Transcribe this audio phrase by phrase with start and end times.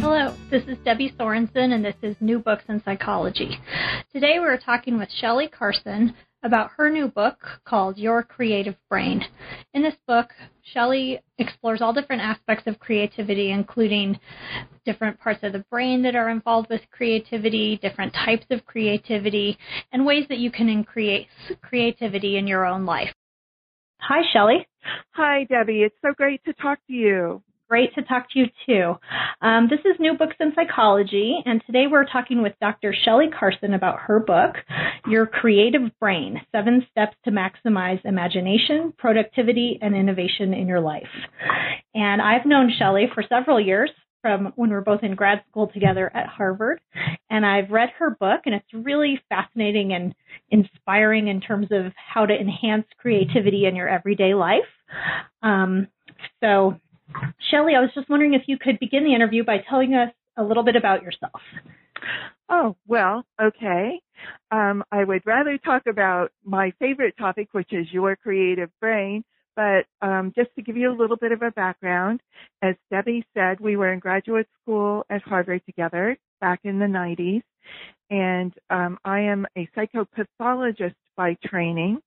[0.00, 3.60] Hello, this is Debbie Sorensen, and this is New Books in Psychology.
[4.10, 7.36] Today we're talking with Shelley Carson about her new book
[7.66, 9.22] called Your Creative Brain.
[9.74, 10.30] In this book,
[10.62, 14.18] Shelley explores all different aspects of creativity, including
[14.86, 19.58] different parts of the brain that are involved with creativity, different types of creativity,
[19.92, 21.26] and ways that you can increase
[21.60, 23.12] creativity in your own life.
[24.00, 24.66] Hi, Shelley.
[25.10, 25.82] Hi, Debbie.
[25.82, 27.42] It's so great to talk to you.
[27.70, 28.94] Great to talk to you too.
[29.42, 32.92] Um, this is New Books in Psychology, and today we're talking with Dr.
[33.04, 34.56] Shelley Carson about her book,
[35.06, 41.06] Your Creative Brain Seven Steps to Maximize Imagination, Productivity, and Innovation in Your Life.
[41.94, 45.68] And I've known Shelley for several years from when we were both in grad school
[45.68, 46.80] together at Harvard.
[47.30, 50.12] And I've read her book, and it's really fascinating and
[50.50, 54.66] inspiring in terms of how to enhance creativity in your everyday life.
[55.44, 55.86] Um,
[56.42, 56.74] so,
[57.50, 60.42] Shelley, I was just wondering if you could begin the interview by telling us a
[60.42, 61.40] little bit about yourself.
[62.48, 64.00] Oh, well, okay.
[64.50, 69.24] Um, I would rather talk about my favorite topic, which is your creative brain.
[69.56, 72.20] But um, just to give you a little bit of a background,
[72.62, 77.42] as Debbie said, we were in graduate school at Harvard together back in the 90s.
[78.10, 82.00] And um, I am a psychopathologist by training.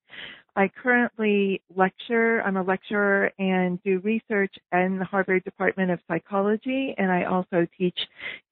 [0.56, 6.94] I currently lecture, I'm a lecturer and do research in the Harvard Department of Psychology,
[6.98, 7.98] and I also teach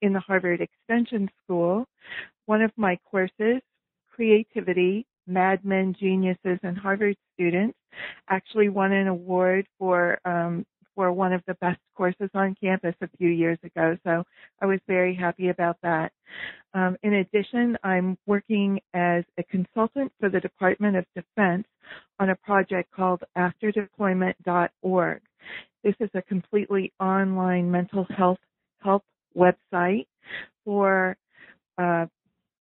[0.01, 1.85] in the Harvard Extension School.
[2.47, 3.61] One of my courses,
[4.09, 7.77] Creativity, Mad Men, Geniuses, and Harvard Students,
[8.29, 10.65] actually won an award for um,
[11.01, 13.97] for one of the best courses on campus a few years ago.
[14.03, 14.23] So
[14.61, 16.11] I was very happy about that.
[16.75, 21.65] Um, in addition, I'm working as a consultant for the Department of Defense
[22.19, 25.21] on a project called AfterDeployment.org.
[25.83, 28.37] This is a completely online mental health
[28.83, 29.03] help
[29.35, 30.05] website
[30.63, 31.17] for
[31.79, 32.05] uh,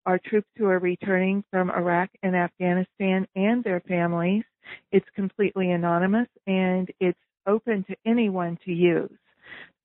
[0.06, 4.44] our troops who are returning from Iraq and Afghanistan and their families.
[4.92, 9.10] It's completely anonymous and it's open to anyone to use.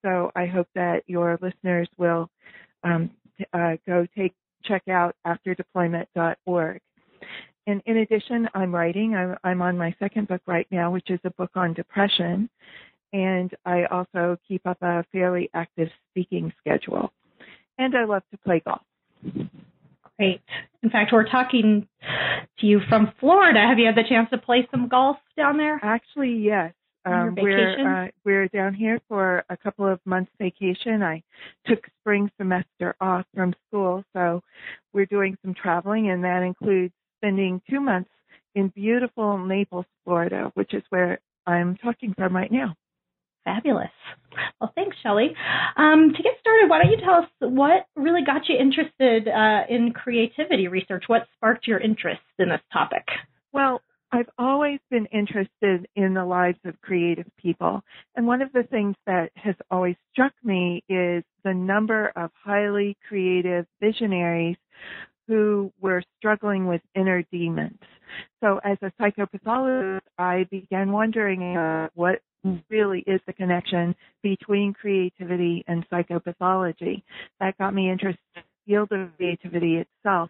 [0.03, 2.29] So I hope that your listeners will
[2.83, 3.09] um,
[3.53, 4.33] uh, go take
[4.63, 6.81] check out afterdeployment.org.
[7.67, 9.15] And in addition, I'm writing.
[9.15, 12.49] I'm, I'm on my second book right now, which is a book on depression.
[13.13, 17.11] And I also keep up a fairly active speaking schedule.
[17.77, 18.81] And I love to play golf.
[20.17, 20.41] Great.
[20.83, 21.87] In fact, we're talking
[22.59, 23.59] to you from Florida.
[23.67, 25.79] Have you had the chance to play some golf down there?
[25.83, 26.73] Actually, yes.
[27.05, 31.03] Um, we're uh, we're down here for a couple of months vacation.
[31.03, 31.21] I
[31.67, 34.41] took spring semester off from school, so
[34.93, 38.09] we're doing some traveling, and that includes spending two months
[38.55, 42.75] in beautiful Naples, Florida, which is where I'm talking from right now.
[43.43, 43.91] Fabulous.
[44.59, 45.35] Well, thanks, Shelley.
[45.77, 49.61] Um, to get started, why don't you tell us what really got you interested uh,
[49.69, 51.03] in creativity research?
[51.05, 53.03] What sparked your interest in this topic?
[53.53, 53.81] Well,
[54.15, 57.81] I've always been interested in the lives of creative people.
[58.15, 62.95] And one of the things that has always struck me is the number of highly
[63.09, 64.55] creative visionaries
[65.27, 67.77] who were struggling with inner demons.
[68.41, 72.21] So as a psychopathologist, I began wondering uh, what
[72.69, 73.93] really is the connection
[74.23, 77.03] between creativity and psychopathology.
[77.41, 80.29] That got me interested field of creativity itself.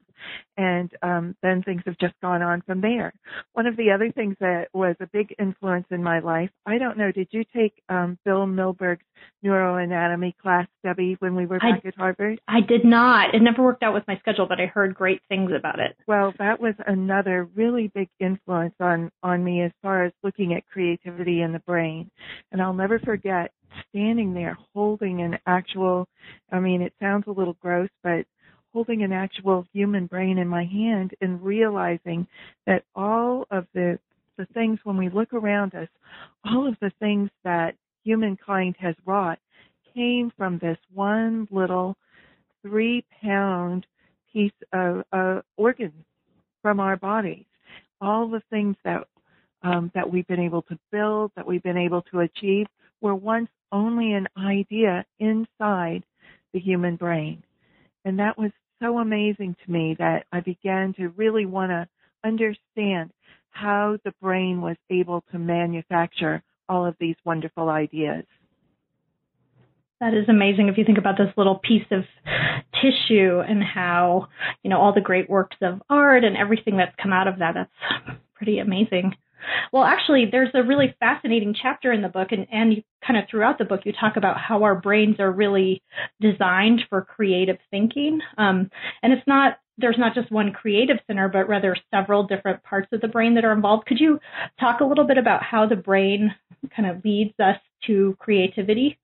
[0.57, 3.13] And um, then things have just gone on from there.
[3.53, 6.97] One of the other things that was a big influence in my life, I don't
[6.97, 9.03] know, did you take um, Bill Milberg's
[9.43, 12.39] neuroanatomy class, Debbie, when we were back I, at Harvard?
[12.47, 13.35] I did not.
[13.35, 15.95] It never worked out with my schedule, but I heard great things about it.
[16.07, 20.65] Well, that was another really big influence on, on me as far as looking at
[20.67, 22.09] creativity in the brain.
[22.51, 23.51] And I'll never forget
[23.89, 26.07] standing there holding an actual,
[26.51, 28.25] I mean, it sounds a little gross, but
[28.73, 32.27] holding an actual human brain in my hand and realizing
[32.67, 33.97] that all of the,
[34.37, 35.87] the things when we look around us,
[36.45, 39.39] all of the things that humankind has wrought
[39.93, 41.95] came from this one little
[42.61, 43.85] three pound
[44.31, 45.93] piece of uh, organ
[46.61, 47.45] from our bodies.
[48.01, 49.07] All the things that
[49.63, 52.67] um, that we've been able to build, that we've been able to achieve,
[53.05, 56.03] were once only an idea inside
[56.53, 57.43] the human brain.
[58.03, 58.49] And that was
[58.81, 61.87] so amazing to me that I began to really want to
[62.23, 63.11] understand
[63.51, 68.25] how the brain was able to manufacture all of these wonderful ideas.
[70.01, 72.05] That is amazing if you think about this little piece of
[72.81, 74.29] tissue and how,
[74.63, 77.53] you know, all the great works of art and everything that's come out of that.
[77.53, 79.15] That's pretty amazing.
[79.71, 83.57] Well, actually, there's a really fascinating chapter in the book, and, and kind of throughout
[83.57, 85.81] the book, you talk about how our brains are really
[86.21, 88.19] designed for creative thinking.
[88.37, 88.69] Um,
[89.03, 93.01] and it's not there's not just one creative center, but rather several different parts of
[93.01, 93.85] the brain that are involved.
[93.85, 94.19] Could you
[94.57, 96.33] talk a little bit about how the brain
[96.75, 97.57] kind of leads us
[97.87, 98.97] to creativity?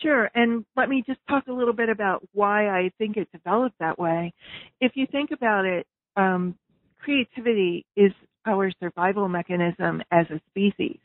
[0.00, 3.76] Sure, and let me just talk a little bit about why I think it developed
[3.80, 4.32] that way.
[4.80, 5.86] If you think about it,
[6.16, 6.56] um,
[7.00, 8.12] creativity is
[8.46, 10.98] our survival mechanism as a species.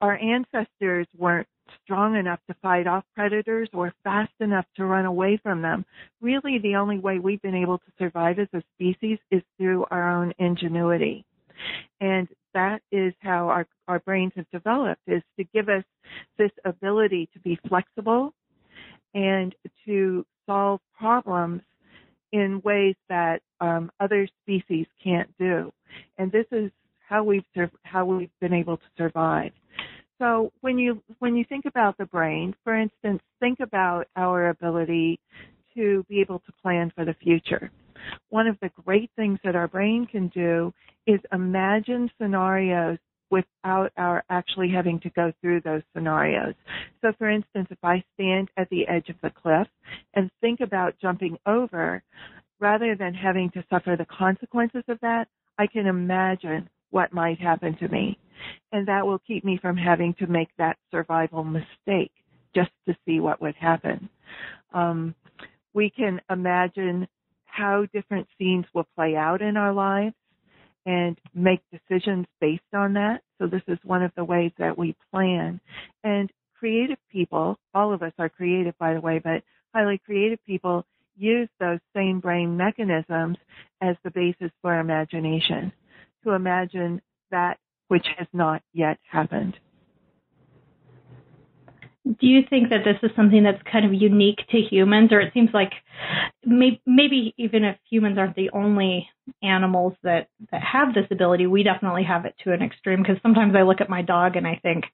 [0.00, 1.48] Our ancestors weren't
[1.84, 5.84] strong enough to fight off predators or fast enough to run away from them.
[6.20, 10.10] Really, the only way we've been able to survive as a species is through our
[10.10, 11.24] own ingenuity.
[12.00, 15.84] And that is how our, our brains have developed, is to give us
[16.38, 18.32] this ability to be flexible
[19.14, 19.54] and
[19.86, 21.62] to solve problems
[22.32, 25.72] in ways that um, other species can't do.
[26.18, 26.70] And this is
[27.08, 27.44] how we've
[27.82, 29.52] how we've been able to survive.
[30.18, 35.18] So when you when you think about the brain, for instance, think about our ability
[35.74, 37.70] to be able to plan for the future.
[38.28, 40.72] One of the great things that our brain can do
[41.06, 42.98] is imagine scenarios
[43.30, 46.54] without our actually having to go through those scenarios.
[47.00, 49.68] So for instance, if I stand at the edge of the cliff
[50.14, 52.02] and think about jumping over,
[52.58, 55.28] rather than having to suffer the consequences of that,
[55.58, 58.18] I can imagine what might happen to me.
[58.72, 62.12] And that will keep me from having to make that survival mistake
[62.54, 64.08] just to see what would happen.
[64.72, 65.14] Um,
[65.74, 67.06] we can imagine
[67.44, 70.14] how different scenes will play out in our lives
[70.86, 73.22] and make decisions based on that.
[73.38, 75.60] So this is one of the ways that we plan.
[76.04, 79.42] And creative people, all of us are creative by the way, but
[79.74, 80.84] highly creative people
[81.16, 83.36] use those same brain mechanisms
[83.80, 85.72] as the basis for imagination
[86.24, 87.00] to imagine
[87.30, 89.56] that which has not yet happened.
[92.04, 95.32] Do you think that this is something that's kind of unique to humans, or it
[95.34, 95.72] seems like
[96.44, 99.08] maybe even if humans aren't the only
[99.42, 103.02] animals that that have this ability, we definitely have it to an extreme.
[103.02, 104.84] Because sometimes I look at my dog and I think,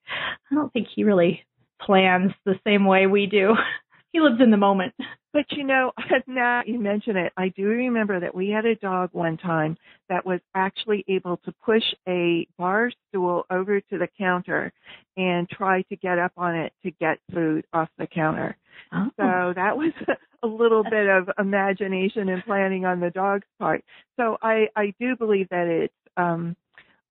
[0.50, 1.44] I don't think he really
[1.80, 3.54] plans the same way we do.
[4.12, 4.94] he lives in the moment.
[5.36, 5.92] But you know,
[6.26, 9.76] now you mention it, I do remember that we had a dog one time
[10.08, 14.72] that was actually able to push a bar stool over to the counter
[15.18, 18.56] and try to get up on it to get food off the counter.
[18.94, 19.10] Oh.
[19.18, 19.92] So that was
[20.42, 23.84] a little bit of imagination and planning on the dog's part.
[24.18, 26.56] So I I do believe that it's um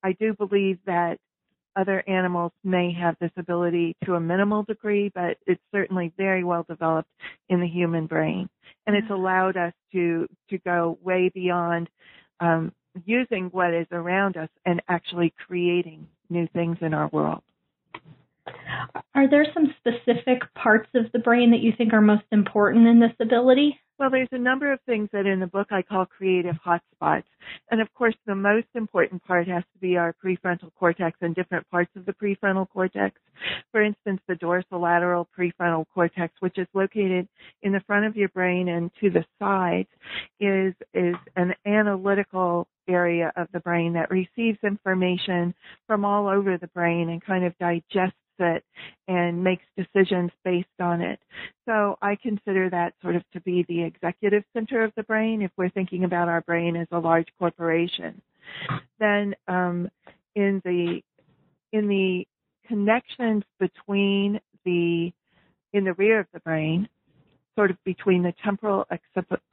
[0.02, 1.20] I do believe that
[1.76, 6.66] other animals may have this ability to a minimal degree, but it's certainly very well
[6.68, 7.10] developed
[7.50, 8.50] in the human brain.
[8.88, 9.14] And it's mm-hmm.
[9.14, 11.90] allowed us to, to go way beyond
[12.40, 12.72] um,
[13.06, 17.42] using what is around us and actually creating new things in our world.
[19.16, 23.00] Are there some specific parts of the brain that you think are most important in
[23.00, 23.80] this ability?
[23.98, 27.24] Well, there's a number of things that in the book I call creative hotspots.
[27.72, 31.70] And of course, the most important part has to be our prefrontal cortex and different
[31.70, 33.16] parts of the prefrontal cortex.
[33.72, 37.30] For instance, the dorsolateral prefrontal cortex, which is located
[37.64, 39.90] in the front of your brain and to the sides,
[40.42, 45.56] is, is an analytical area of the brain that receives information
[45.88, 48.64] from all over the brain and kind of digests it
[49.08, 51.20] and makes decisions based on it.
[51.68, 55.52] So I consider that sort of to be the executive center of the brain if
[55.58, 58.22] we're thinking about our brain as a large corporation.
[59.00, 59.90] Then um,
[60.36, 61.02] in the
[61.72, 62.28] in the
[62.68, 65.12] connections between the
[65.74, 66.88] in the rear of the brain,
[67.56, 68.86] sort of between the temporal,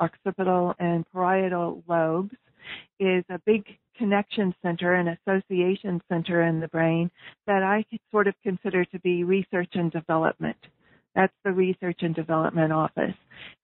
[0.01, 2.35] occipital, and parietal lobes,
[3.01, 3.65] is a big
[3.97, 7.11] connection center and association center in the brain
[7.47, 10.57] that I sort of consider to be research and development.
[11.15, 13.15] That's the research and development office.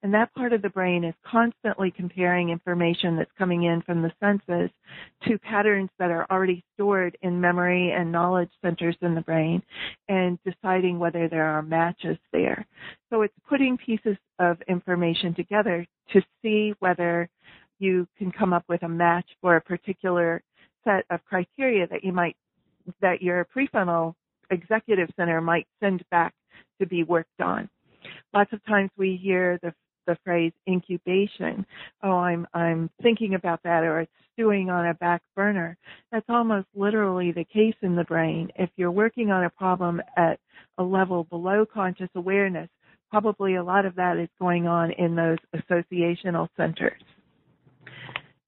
[0.03, 4.13] And that part of the brain is constantly comparing information that's coming in from the
[4.21, 4.71] senses
[5.27, 9.63] to patterns that are already stored in memory and knowledge centers in the brain
[10.09, 12.67] and deciding whether there are matches there.
[13.11, 17.29] So it's putting pieces of information together to see whether
[17.79, 20.43] you can come up with a match for a particular
[20.85, 22.37] set of criteria that you might
[23.01, 24.15] that your prefrontal
[24.51, 26.35] executive center might send back
[26.81, 27.69] to be worked on.
[28.33, 29.73] lots of times we hear the
[30.07, 31.67] the phrase incubation.
[32.03, 35.77] Oh, I'm I'm thinking about that or it's stewing on a back burner.
[36.11, 38.51] That's almost literally the case in the brain.
[38.57, 40.41] If you're working on a problem at
[40.79, 42.69] a level below conscious awareness,
[43.11, 47.03] probably a lot of that is going on in those associational centers.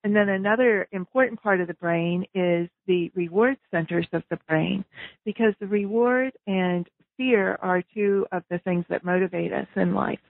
[0.02, 4.85] And then another important part of the brain is the reward centers of the brain
[5.25, 10.21] because the reward and fear are two of the things that motivate us in life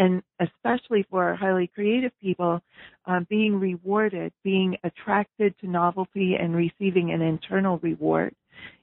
[0.00, 2.60] and especially for highly creative people,
[3.04, 8.34] um, being rewarded, being attracted to novelty and receiving an internal reward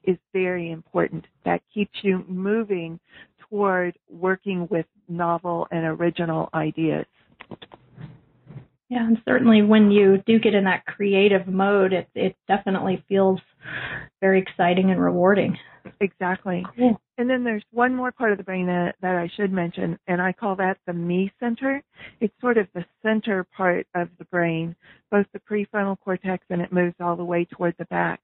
[0.04, 1.26] is very important.
[1.44, 3.00] That keeps you moving
[3.50, 7.06] toward working with novel and original ideas.
[8.88, 13.40] Yeah, and certainly when you do get in that creative mode, it it definitely feels
[14.20, 15.58] very exciting and rewarding.
[16.00, 16.64] Exactly.
[16.76, 17.00] Cool.
[17.16, 20.20] And then there's one more part of the brain that, that I should mention, and
[20.20, 21.82] I call that the me center.
[22.20, 24.76] It's sort of the center part of the brain,
[25.10, 28.20] both the prefrontal cortex and it moves all the way toward the back.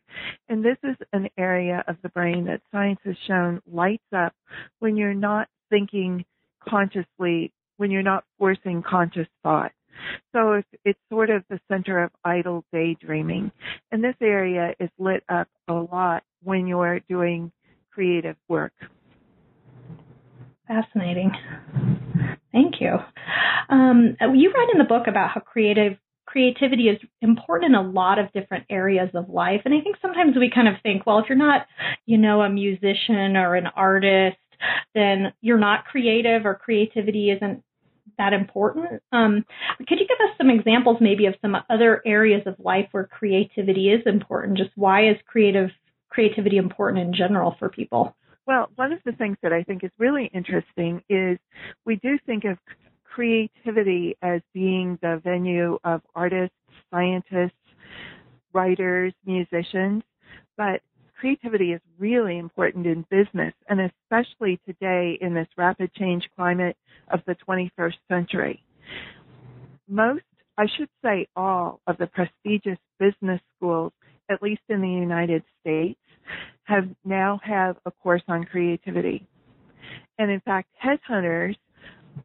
[0.48, 4.34] And this is an area of the brain that science has shown lights up
[4.78, 6.24] when you're not thinking
[6.66, 9.72] consciously, when you're not forcing conscious thought.
[10.32, 13.50] So it's, it's sort of the center of idle daydreaming.
[13.92, 17.52] And this area is lit up a lot when you're doing
[17.90, 18.72] creative work.
[20.66, 21.32] Fascinating.
[22.52, 22.96] Thank you.
[23.68, 28.18] Um, you write in the book about how creative creativity is important in a lot
[28.18, 29.60] of different areas of life.
[29.64, 31.66] And I think sometimes we kind of think, well, if you're not,
[32.06, 34.36] you know, a musician or an artist,
[34.94, 37.62] then you're not creative or creativity isn't
[38.18, 39.02] that important.
[39.12, 39.44] Um,
[39.88, 43.90] could you give us some examples maybe of some other areas of life where creativity
[43.90, 44.58] is important?
[44.58, 45.70] Just why is creative
[46.08, 48.16] creativity important in general for people?
[48.46, 51.38] Well, one of the things that I think is really interesting is
[51.84, 52.58] we do think of
[53.04, 56.54] creativity as being the venue of artists,
[56.90, 57.52] scientists,
[58.52, 60.02] writers, musicians,
[60.56, 60.80] but
[61.24, 66.76] creativity is really important in business and especially today in this rapid change climate
[67.10, 68.62] of the 21st century.
[69.88, 70.24] Most,
[70.58, 73.92] I should say all of the prestigious business schools,
[74.30, 75.98] at least in the United States,
[76.64, 79.26] have now have a course on creativity.
[80.18, 81.56] And in fact, headhunters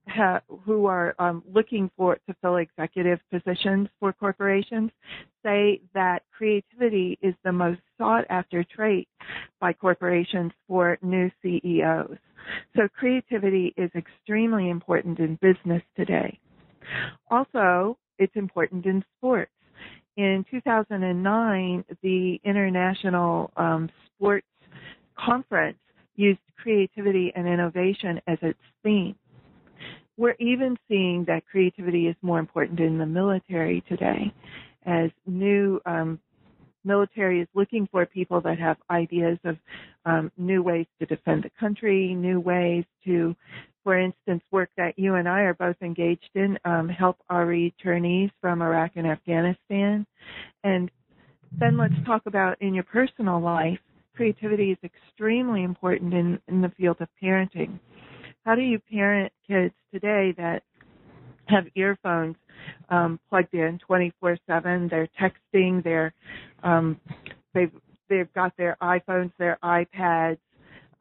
[0.07, 4.91] ha, who are um, looking for to fill executive positions for corporations
[5.43, 9.07] say that creativity is the most sought after trait
[9.59, 12.17] by corporations for new CEOs.
[12.75, 16.39] So creativity is extremely important in business today.
[17.29, 19.51] Also, it's important in sports.
[20.17, 24.45] In 2009, the International um, Sports
[25.17, 25.77] Conference
[26.15, 29.15] used creativity and innovation as its theme.
[30.19, 34.33] We're even seeing that creativity is more important in the military today
[34.85, 36.19] as new um,
[36.83, 39.55] military is looking for people that have ideas of
[40.05, 43.33] um, new ways to defend the country, new ways to,
[43.85, 48.29] for instance, work that you and I are both engaged in, um, help our returnees
[48.41, 50.05] from Iraq and Afghanistan.
[50.65, 50.91] And
[51.61, 53.79] then let's talk about in your personal life,
[54.17, 57.79] creativity is extremely important in, in the field of parenting.
[58.45, 60.63] How do you parent kids today that
[61.49, 62.37] have earphones
[62.89, 64.89] um, plugged in 24/7.
[64.89, 65.83] They're texting.
[65.83, 66.13] They're
[66.63, 66.99] um,
[67.53, 67.71] they've
[68.09, 70.39] they've got their iPhones, their iPads.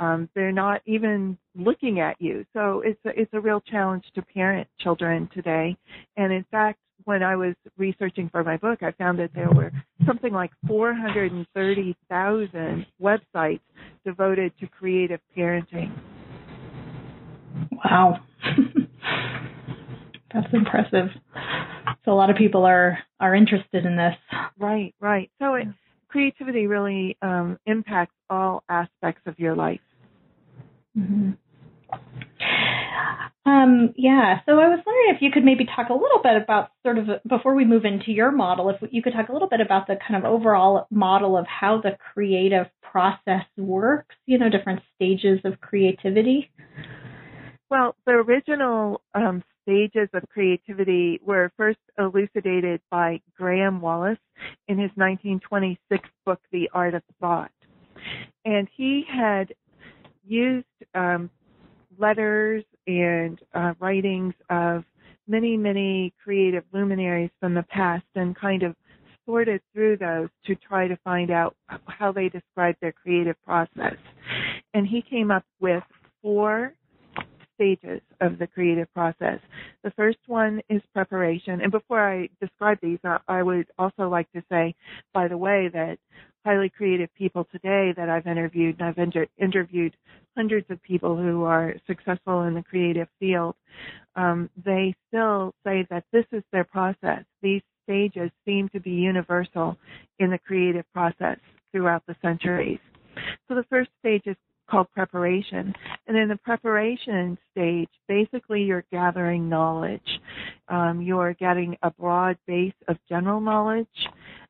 [0.00, 2.46] Um, they're not even looking at you.
[2.52, 5.76] So it's a, it's a real challenge to parent children today.
[6.16, 9.72] And in fact, when I was researching for my book, I found that there were
[10.06, 13.60] something like 430,000 websites
[14.04, 15.90] devoted to creative parenting.
[17.84, 18.20] Wow.
[20.32, 21.08] That's impressive.
[22.04, 24.14] So a lot of people are are interested in this.
[24.58, 25.30] Right, right.
[25.40, 25.68] So it,
[26.08, 29.80] creativity really um, impacts all aspects of your life.
[30.96, 31.30] Mm-hmm.
[33.48, 36.70] Um, yeah, so I was wondering if you could maybe talk a little bit about
[36.84, 39.60] sort of before we move into your model, if you could talk a little bit
[39.60, 44.82] about the kind of overall model of how the creative process works, you know, different
[44.94, 46.50] stages of creativity.
[47.70, 54.18] Well, the original um, stages of creativity were first elucidated by Graham Wallas
[54.68, 57.50] in his 1926 book, The Art of Thought.
[58.46, 59.52] And he had
[60.26, 61.28] used um,
[61.98, 64.84] letters and uh, writings of
[65.26, 68.74] many, many creative luminaries from the past and kind of
[69.26, 73.96] sorted through those to try to find out how they described their creative process.
[74.72, 75.82] And he came up with
[76.22, 76.72] four
[77.58, 79.40] stages of the creative process.
[79.82, 81.60] The first one is preparation.
[81.60, 84.74] And before I describe these, I would also like to say,
[85.12, 85.98] by the way, that
[86.44, 89.96] highly creative people today that I've interviewed, and I've inter- interviewed
[90.36, 93.56] hundreds of people who are successful in the creative field,
[94.14, 97.24] um, they still say that this is their process.
[97.42, 99.76] These stages seem to be universal
[100.20, 101.38] in the creative process
[101.72, 102.78] throughout the centuries.
[103.48, 104.36] So the first stage is
[104.68, 105.74] called preparation.
[106.06, 110.20] And in the preparation stage, basically you're gathering knowledge.
[110.68, 113.86] Um, you're getting a broad base of general knowledge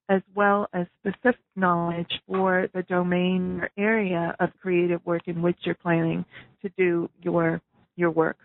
[0.09, 5.57] as well as specific knowledge for the domain or area of creative work in which
[5.63, 6.25] you're planning
[6.63, 7.61] to do your
[7.97, 8.39] your work.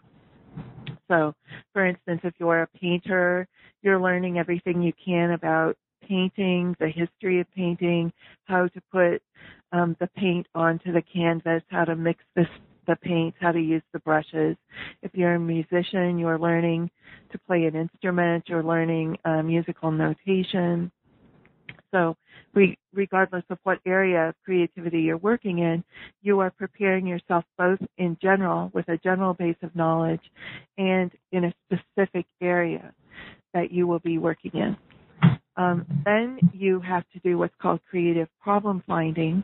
[1.08, 1.34] So,
[1.74, 3.48] for instance, if you're a painter,
[3.82, 5.78] you're learning everything you can about
[6.08, 8.12] painting, the history of painting,
[8.46, 9.22] how to put
[9.74, 12.48] um, the paint onto the canvas, how to mix this,
[12.88, 14.56] the paints, how to use the brushes.
[15.02, 16.92] If you're a musician, you're learning
[17.32, 20.92] to play an instrument, you're learning uh, musical notation.
[21.92, 22.16] So,
[22.54, 25.84] re- regardless of what area of creativity you're working in,
[26.22, 30.22] you are preparing yourself both in general, with a general base of knowledge,
[30.78, 32.94] and in a specific area
[33.54, 34.78] that you will be working in.
[35.56, 39.44] Um, then you have to do what's called creative problem finding,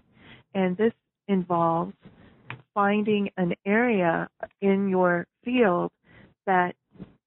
[0.53, 0.93] and this
[1.27, 1.93] involves
[2.73, 4.29] finding an area
[4.61, 5.91] in your field
[6.45, 6.75] that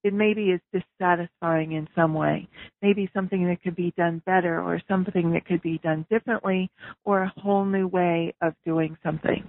[0.05, 2.49] it maybe is dissatisfying in some way.
[2.81, 6.71] Maybe something that could be done better or something that could be done differently
[7.05, 9.45] or a whole new way of doing something.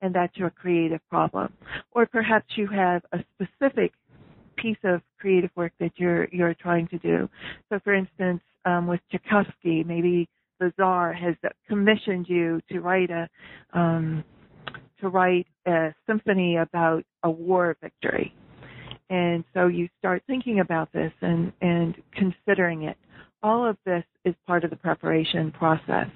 [0.00, 1.52] And that's your creative problem.
[1.92, 3.92] Or perhaps you have a specific
[4.56, 7.28] piece of creative work that you're you're trying to do.
[7.70, 10.28] So, for instance, um, with Tchaikovsky, maybe
[10.76, 11.34] Czar has
[11.68, 13.28] commissioned you to write a
[13.72, 14.24] um,
[15.00, 18.34] to write a symphony about a war victory,
[19.08, 22.96] and so you start thinking about this and and considering it.
[23.42, 26.08] All of this is part of the preparation process.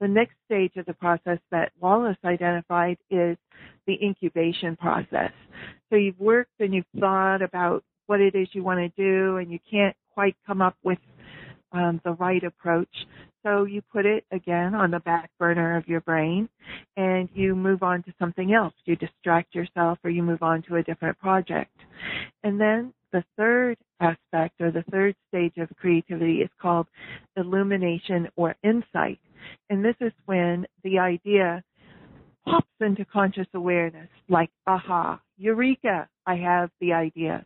[0.00, 3.36] The next stage of the process that Wallas identified is
[3.86, 5.32] the incubation process.
[5.90, 9.50] So you've worked and you've thought about what it is you want to do and
[9.50, 10.98] you can't quite come up with
[11.72, 12.88] um, the right approach.
[13.44, 16.48] So you put it again on the back burner of your brain
[16.96, 18.74] and you move on to something else.
[18.84, 21.72] You distract yourself or you move on to a different project.
[22.42, 26.86] And then the third aspect or the third stage of creativity is called
[27.36, 29.20] illumination or insight.
[29.70, 31.62] And this is when the idea
[32.44, 37.44] pops into conscious awareness, like, aha, eureka, I have the idea.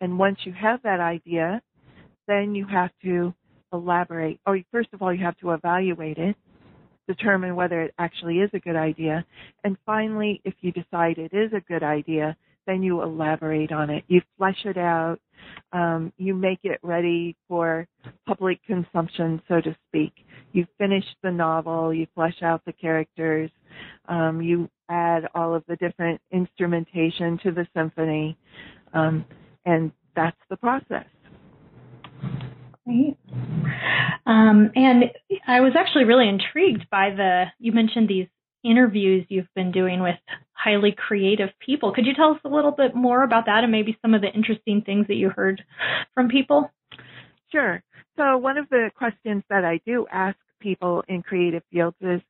[0.00, 1.60] And once you have that idea,
[2.26, 3.34] then you have to
[3.72, 4.40] elaborate.
[4.46, 6.36] Or first of all, you have to evaluate it,
[7.06, 9.24] determine whether it actually is a good idea.
[9.64, 14.04] And finally, if you decide it is a good idea, then you elaborate on it.
[14.08, 15.18] You flesh it out.
[15.72, 17.86] Um, you make it ready for
[18.26, 20.12] public consumption, so to speak.
[20.52, 21.94] You finish the novel.
[21.94, 23.50] You flesh out the characters.
[24.08, 28.36] Um, you add all of the different instrumentation to the symphony,
[28.92, 29.24] um,
[29.64, 31.04] and that's the process.
[32.88, 33.16] Right.
[34.24, 35.04] Um, and
[35.46, 38.28] I was actually really intrigued by the, you mentioned these
[38.64, 40.16] interviews you've been doing with
[40.52, 41.92] highly creative people.
[41.92, 44.28] Could you tell us a little bit more about that and maybe some of the
[44.28, 45.62] interesting things that you heard
[46.14, 46.70] from people?
[47.52, 47.82] Sure.
[48.16, 52.20] So, one of the questions that I do ask people in creative fields is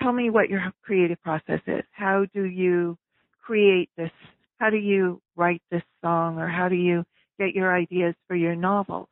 [0.00, 1.82] tell me what your creative process is.
[1.90, 2.96] How do you
[3.42, 4.10] create this?
[4.58, 7.04] How do you write this song or how do you
[7.38, 9.08] get your ideas for your novels?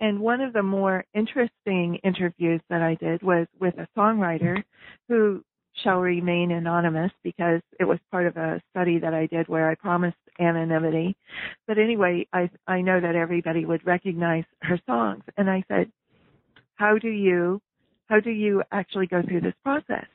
[0.00, 4.62] And one of the more interesting interviews that I did was with a songwriter
[5.08, 5.42] who
[5.82, 9.74] shall remain anonymous because it was part of a study that I did where I
[9.74, 11.16] promised anonymity.
[11.66, 15.90] But anyway, I I know that everybody would recognize her songs and I said,
[16.76, 17.60] "How do you
[18.08, 20.06] how do you actually go through this process?"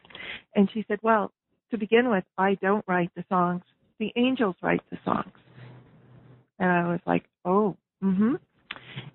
[0.56, 1.32] And she said, "Well,
[1.72, 3.64] to begin with, I don't write the songs.
[4.00, 5.34] The angels write the songs."
[6.60, 8.40] And I was like, "Oh, mhm."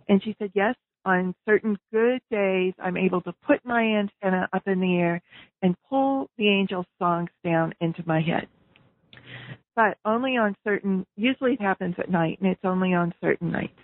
[0.08, 4.62] And she said, yes, on certain good days, I'm able to put my antenna up
[4.66, 5.22] in the air
[5.62, 8.48] and pull the angel's songs down into my head.
[9.76, 13.78] But only on certain, usually it happens at night, and it's only on certain nights.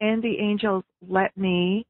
[0.00, 1.86] And the angels let me,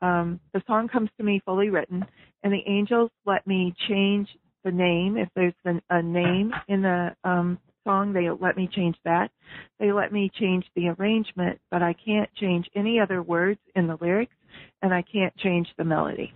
[0.00, 2.04] um, the song comes to me fully written,
[2.42, 4.28] and the angels let me change
[4.64, 8.96] the name if there's an, a name in the um, song, they let me change
[9.04, 9.30] that.
[9.78, 13.98] They let me change the arrangement, but I can't change any other words in the
[14.00, 14.34] lyrics,
[14.82, 16.32] and I can't change the melody.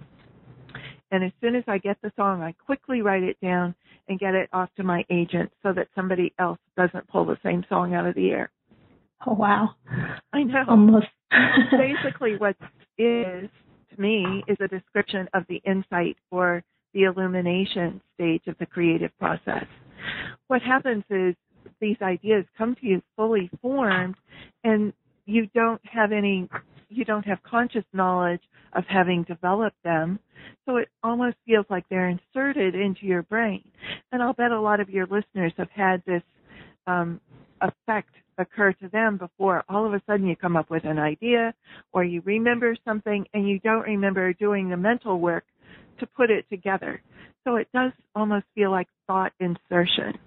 [1.10, 3.74] And as soon as I get the song, I quickly write it down
[4.08, 7.64] and get it off to my agent so that somebody else doesn't pull the same
[7.68, 8.50] song out of the air.
[9.26, 9.70] Oh wow.
[10.32, 10.64] I know.
[10.68, 11.06] Almost.
[11.70, 12.56] Basically what
[12.98, 13.48] is
[13.90, 16.62] to me is a description of the insight or
[16.94, 19.66] the illumination stage of the creative process.
[20.48, 21.34] What happens is
[21.80, 24.16] these ideas come to you fully formed
[24.64, 24.92] and
[25.26, 26.48] you don't have any
[26.90, 28.40] you don't have conscious knowledge
[28.72, 30.18] of having developed them.
[30.64, 33.62] So it almost feels like they're inserted into your brain.
[34.10, 36.22] And i'll bet a lot of your listeners have had this
[36.86, 37.20] um,
[37.60, 41.52] effect occur to them before all of a sudden you come up with an idea
[41.92, 45.44] or you remember something and you don't remember doing the mental work
[45.98, 47.02] to put it together
[47.46, 50.18] so it does almost feel like thought insertion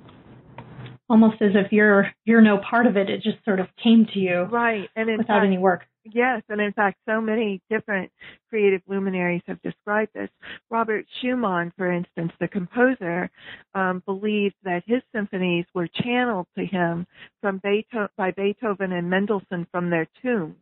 [1.11, 3.09] almost as if you're you're no part of it.
[3.09, 4.89] It just sort of came to you, right?
[4.95, 5.81] And without fact, any work.
[6.03, 8.11] Yes, and in fact, so many different
[8.49, 10.29] creative luminaries have described this.
[10.71, 13.29] Robert Schumann, for instance, the composer,
[13.75, 17.05] um, believes that his symphonies were channeled to him
[17.41, 20.55] from Beethoven, by Beethoven and Mendelssohn from their tombs.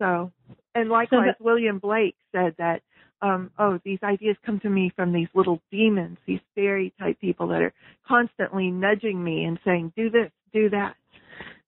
[0.00, 0.32] So,
[0.74, 2.82] and likewise, so William Blake said that
[3.20, 7.48] um, oh, these ideas come to me from these little demons, these fairy type people
[7.48, 7.72] that are
[8.06, 10.94] constantly nudging me and saying, do this, do that.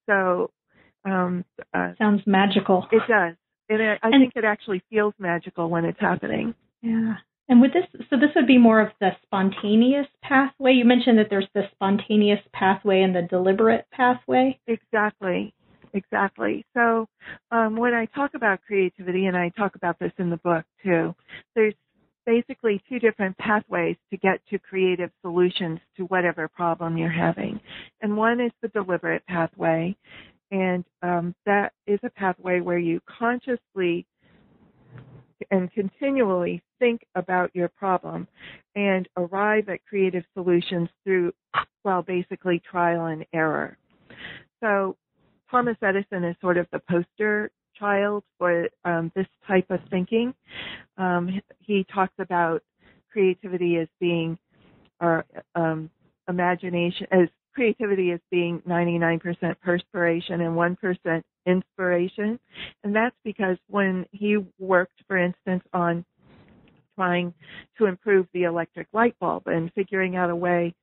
[0.07, 0.51] So,
[1.05, 2.87] um, uh, sounds magical.
[2.93, 3.35] It does.
[3.69, 6.55] And it, I and, think it actually feels magical when it's happening.
[6.83, 7.15] Yeah.
[7.49, 10.73] And with this, so this would be more of the spontaneous pathway.
[10.73, 14.61] You mentioned that there's the spontaneous pathway and the deliberate pathway.
[14.69, 15.53] Exactly.
[15.93, 16.65] Exactly.
[16.75, 17.07] So
[17.51, 21.15] um, when I talk about creativity, and I talk about this in the book too,
[21.55, 21.75] there's
[22.27, 27.59] basically two different pathways to get to creative solutions to whatever problem you're having.
[28.03, 29.97] And one is the deliberate pathway,
[30.51, 34.07] and um, that is a pathway where you consciously
[35.51, 38.29] and continually think about your problem
[38.77, 41.33] and arrive at creative solutions through,
[41.85, 43.77] well, basically trial and error.
[44.63, 44.97] So
[45.51, 50.35] Thomas Edison is sort of the poster child for um, this type of thinking.
[50.97, 52.63] Um, he talks about
[53.11, 54.39] creativity as being,
[55.01, 55.91] or um,
[56.29, 59.21] imagination as creativity as being 99%
[59.61, 62.39] perspiration and 1% inspiration.
[62.85, 66.05] And that's because when he worked, for instance, on
[66.95, 67.35] trying
[67.79, 70.75] to improve the electric light bulb and figuring out a way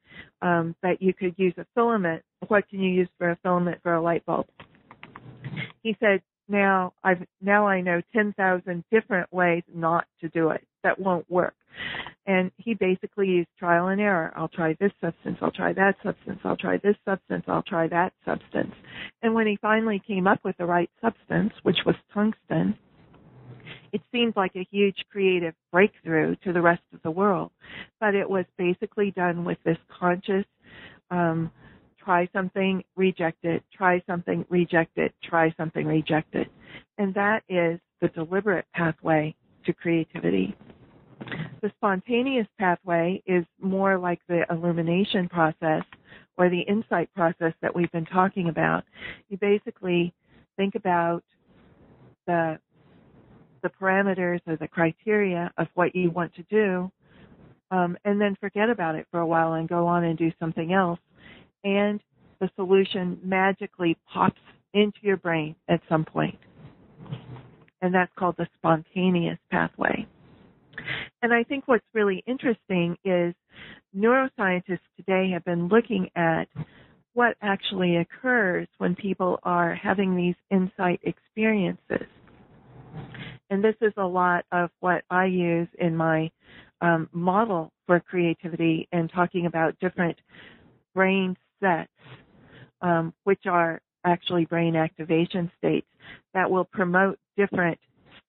[0.42, 2.24] um, that you could use a filament.
[2.48, 4.48] What can you use for a filament for a light bulb?
[5.84, 11.00] He said, now I've now I know 10,000 different ways not to do it that
[11.00, 11.54] won't work.
[12.26, 14.34] And he basically used trial and error.
[14.36, 18.14] I'll try this substance, I'll try that substance, I'll try this substance, I'll try that
[18.26, 18.74] substance.
[19.22, 22.78] And when he finally came up with the right substance, which was tungsten,
[23.98, 27.50] it seemed like a huge creative breakthrough to the rest of the world.
[28.00, 30.46] But it was basically done with this conscious,
[31.10, 31.50] um,
[31.98, 36.48] try something, reject it, try something, reject it, try something, reject it.
[37.00, 40.56] And that is the deliberate pathway to creativity.
[41.64, 45.82] The spontaneous pathway is more like the illumination process
[46.38, 48.84] or the insight process that we've been talking about.
[49.30, 50.14] You basically
[50.56, 51.24] think about
[52.28, 52.60] the
[53.68, 56.92] the parameters or the criteria of what you want to do,
[57.72, 60.74] um, and then forget about it for a while and go on and do something
[60.74, 61.00] else.
[61.64, 62.00] And
[62.40, 64.40] the solution magically pops
[64.74, 66.38] into your brain at some point.
[67.82, 70.08] And that's called the spontaneous pathway.
[71.22, 73.34] And I think what's really interesting is
[73.96, 76.46] neuroscientists today have been looking at
[77.14, 82.08] what actually occurs when people are having these insight experiences.
[83.50, 86.30] And this is a lot of what I use in my
[86.82, 90.18] um, model for creativity and talking about different
[90.94, 91.92] brain sets,
[92.82, 95.88] um, which are actually brain activation states
[96.34, 97.80] that will promote different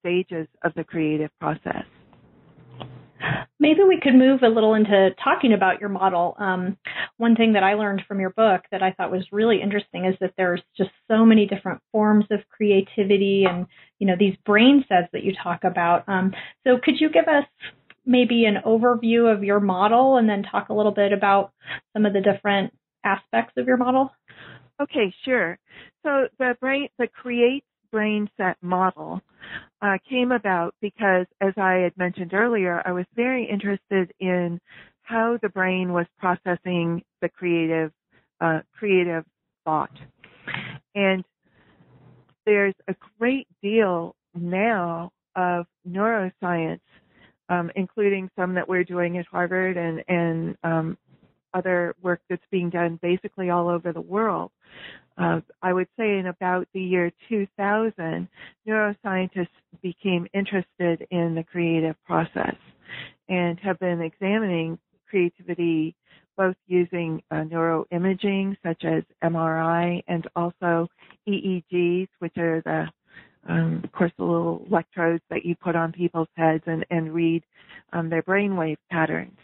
[0.00, 1.84] stages of the creative process.
[3.60, 6.36] Maybe we could move a little into talking about your model.
[6.38, 6.76] Um,
[7.16, 10.14] one thing that I learned from your book that I thought was really interesting is
[10.20, 13.66] that there's just so many different forms of creativity and
[13.98, 16.08] you know these brain sets that you talk about.
[16.08, 16.32] Um,
[16.64, 17.44] so could you give us
[18.06, 21.52] maybe an overview of your model and then talk a little bit about
[21.92, 22.72] some of the different
[23.04, 24.10] aspects of your model?
[24.80, 25.58] Okay, sure.
[26.04, 29.20] So the brain, the create brain set model
[29.82, 34.60] uh, came about because, as I had mentioned earlier, I was very interested in
[35.02, 37.92] how the brain was processing the creative,
[38.40, 39.24] uh, creative
[39.64, 39.96] thought.
[40.94, 41.24] And
[42.44, 46.80] there's a great deal now of neuroscience
[47.48, 50.98] um, including some that we're doing at Harvard and and um,
[51.54, 54.50] other work that's being done basically all over the world.
[55.16, 58.28] Uh, I would say in about the year 2000,
[58.66, 59.48] neuroscientists
[59.82, 62.54] became interested in the creative process
[63.28, 65.94] and have been examining creativity
[66.36, 70.86] both using uh, neuroimaging such as MRI and also
[71.28, 72.86] EEGs, which are the
[73.48, 77.42] um, of course, the little electrodes that you put on people's heads and, and read
[77.92, 79.38] um, their brainwave patterns.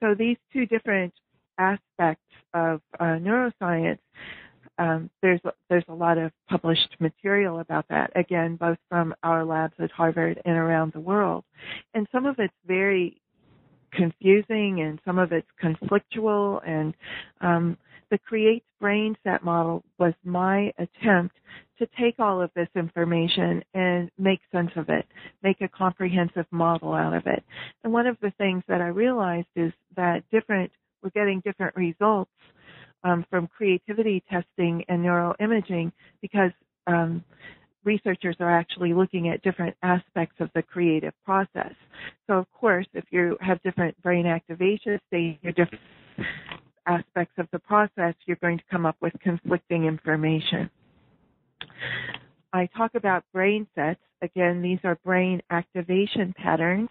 [0.00, 1.12] So these two different
[1.58, 2.22] aspects
[2.52, 3.98] of uh, neuroscience,
[4.78, 8.10] um, there's there's a lot of published material about that.
[8.16, 11.44] Again, both from our labs at Harvard and around the world,
[11.94, 13.20] and some of it's very
[13.92, 16.94] confusing and some of it's conflictual and
[17.40, 17.78] um,
[18.10, 21.36] the create brain set model was my attempt
[21.78, 25.06] to take all of this information and make sense of it,
[25.42, 27.42] make a comprehensive model out of it.
[27.82, 30.70] And one of the things that I realized is that different
[31.02, 32.30] we're getting different results
[33.04, 36.50] um, from creativity testing and neuroimaging because
[36.86, 37.22] um,
[37.84, 41.74] researchers are actually looking at different aspects of the creative process.
[42.26, 45.82] So, of course, if you have different brain activation states, your different
[46.86, 50.70] aspects of the process, you're going to come up with conflicting information.
[52.52, 54.00] I talk about brain sets.
[54.22, 56.88] Again, these are brain activation patterns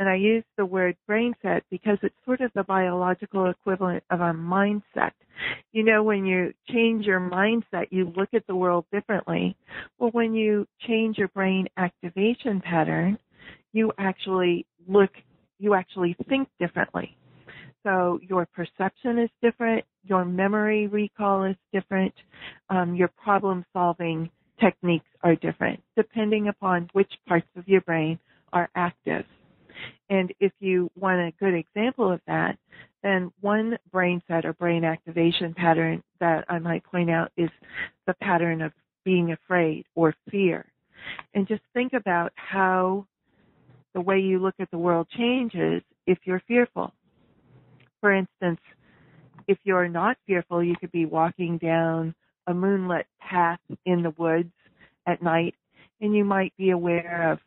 [0.00, 4.20] and I use the word brain set because it's sort of the biological equivalent of
[4.20, 5.10] a mindset.
[5.72, 9.54] You know, when you change your mindset, you look at the world differently.
[9.98, 13.18] Well, when you change your brain activation pattern,
[13.74, 15.10] you actually look,
[15.58, 17.14] you actually think differently.
[17.82, 22.14] So your perception is different, your memory recall is different,
[22.68, 28.18] um, your problem solving techniques are different, depending upon which parts of your brain
[28.52, 29.24] are active.
[30.10, 32.58] And if you want a good example of that,
[33.02, 37.48] then one brain set or brain activation pattern that I might point out is
[38.06, 38.72] the pattern of
[39.04, 40.66] being afraid or fear.
[41.34, 43.06] And just think about how
[43.94, 46.92] the way you look at the world changes if you're fearful.
[48.00, 48.60] For instance,
[49.50, 52.14] if you're not fearful, you could be walking down
[52.46, 54.52] a moonlit path in the woods
[55.08, 55.56] at night
[56.00, 57.40] and you might be aware of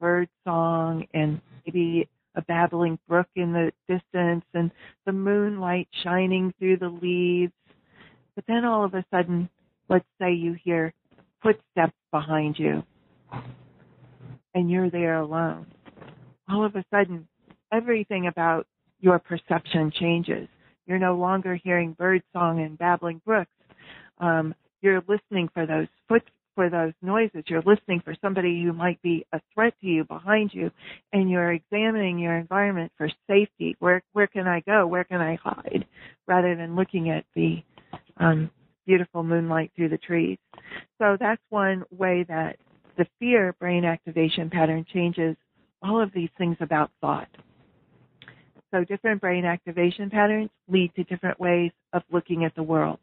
[0.00, 4.70] bird song and maybe a babbling brook in the distance and
[5.04, 7.52] the moonlight shining through the leaves.
[8.36, 9.48] But then all of a sudden,
[9.88, 10.94] let's say you hear
[11.42, 12.84] footsteps behind you
[14.54, 15.66] and you're there alone.
[16.48, 17.26] All of a sudden,
[17.72, 18.64] everything about
[19.00, 20.48] your perception changes.
[20.88, 23.50] You're no longer hearing bird song and babbling brooks.
[24.18, 26.22] Um, you're listening for those foot
[26.54, 27.44] for those noises.
[27.46, 30.72] You're listening for somebody who might be a threat to you behind you,
[31.12, 33.76] and you're examining your environment for safety.
[33.78, 34.86] Where where can I go?
[34.86, 35.84] Where can I hide?
[36.26, 37.62] Rather than looking at the
[38.16, 38.50] um,
[38.86, 40.38] beautiful moonlight through the trees.
[40.98, 42.56] So that's one way that
[42.96, 45.36] the fear brain activation pattern changes
[45.82, 47.28] all of these things about thought.
[48.70, 52.98] So different brain activation patterns lead to different ways of looking at the world.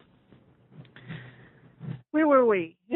[2.11, 2.77] Where were we?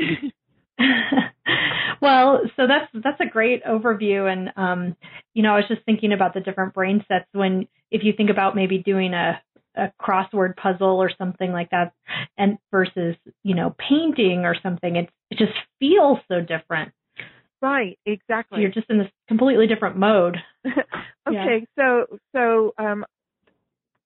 [2.01, 4.95] well, so that's that's a great overview, and um,
[5.33, 8.29] you know, I was just thinking about the different brain sets when, if you think
[8.29, 9.41] about maybe doing a
[9.75, 11.93] a crossword puzzle or something like that,
[12.37, 16.91] and versus you know painting or something, it it just feels so different.
[17.61, 18.61] Right, exactly.
[18.61, 20.37] You're just in this completely different mode.
[20.65, 20.77] okay,
[21.31, 21.59] yeah.
[21.77, 23.05] so so um,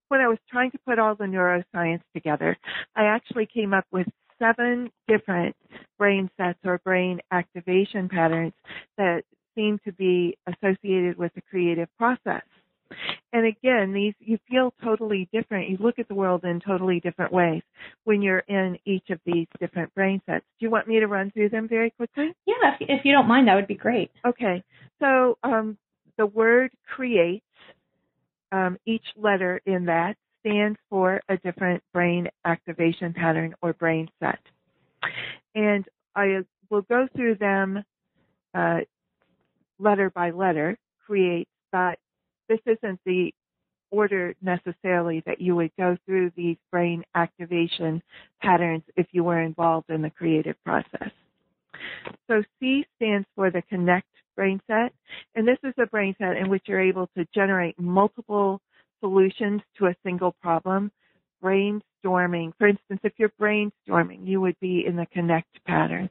[0.08, 2.58] when I was trying to put all the neuroscience together,
[2.96, 4.08] I actually came up with
[4.40, 5.56] seven different
[5.98, 8.54] brain sets or brain activation patterns
[8.98, 9.24] that
[9.56, 12.44] seem to be associated with the creative process.
[13.34, 15.68] And again, these you feel totally different.
[15.68, 17.64] You look at the world in totally different ways
[18.04, 20.46] when you're in each of these different brain sets.
[20.60, 22.32] Do you want me to run through them very quickly?
[22.46, 24.12] Yeah, if, if you don't mind, that would be great.
[24.26, 24.64] Okay.
[25.00, 25.78] So um,
[26.18, 27.44] the word creates
[28.52, 34.40] um, each letter in that stands for a different brain activation pattern or brain set.
[35.56, 37.84] And I will go through them
[38.54, 38.80] uh,
[39.80, 41.98] letter by letter, create, but
[42.48, 43.34] this isn't the
[43.92, 48.02] order necessarily that you would go through these brain activation
[48.42, 51.12] patterns if you were involved in the creative process.
[52.28, 54.94] So C stands for the connect brain set,
[55.36, 58.60] and this is a brain set in which you're able to generate multiple
[59.00, 60.92] solutions to a single problem
[61.44, 62.54] brainstorming.
[62.58, 66.10] For instance, if you're brainstorming, you would be in the connect pattern.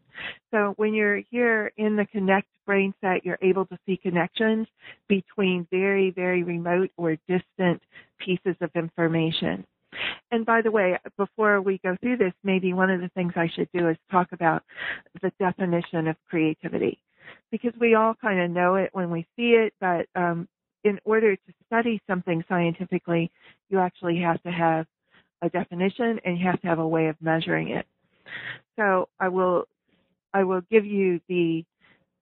[0.50, 4.66] So when you're here in the connect brain set, you're able to see connections
[5.08, 7.82] between very, very remote or distant
[8.18, 9.64] pieces of information.
[10.30, 13.50] And by the way, before we go through this, maybe one of the things I
[13.54, 14.62] should do is talk about
[15.20, 16.98] the definition of creativity.
[17.50, 20.48] Because we all kind of know it when we see it, but um,
[20.84, 23.30] in order to study something scientifically,
[23.68, 24.86] you actually have to have
[25.42, 27.86] a definition and you have to have a way of measuring it.
[28.76, 29.64] So I will
[30.32, 31.64] I will give you the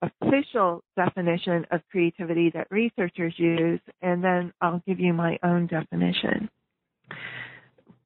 [0.01, 6.49] official definition of creativity that researchers use and then I'll give you my own definition.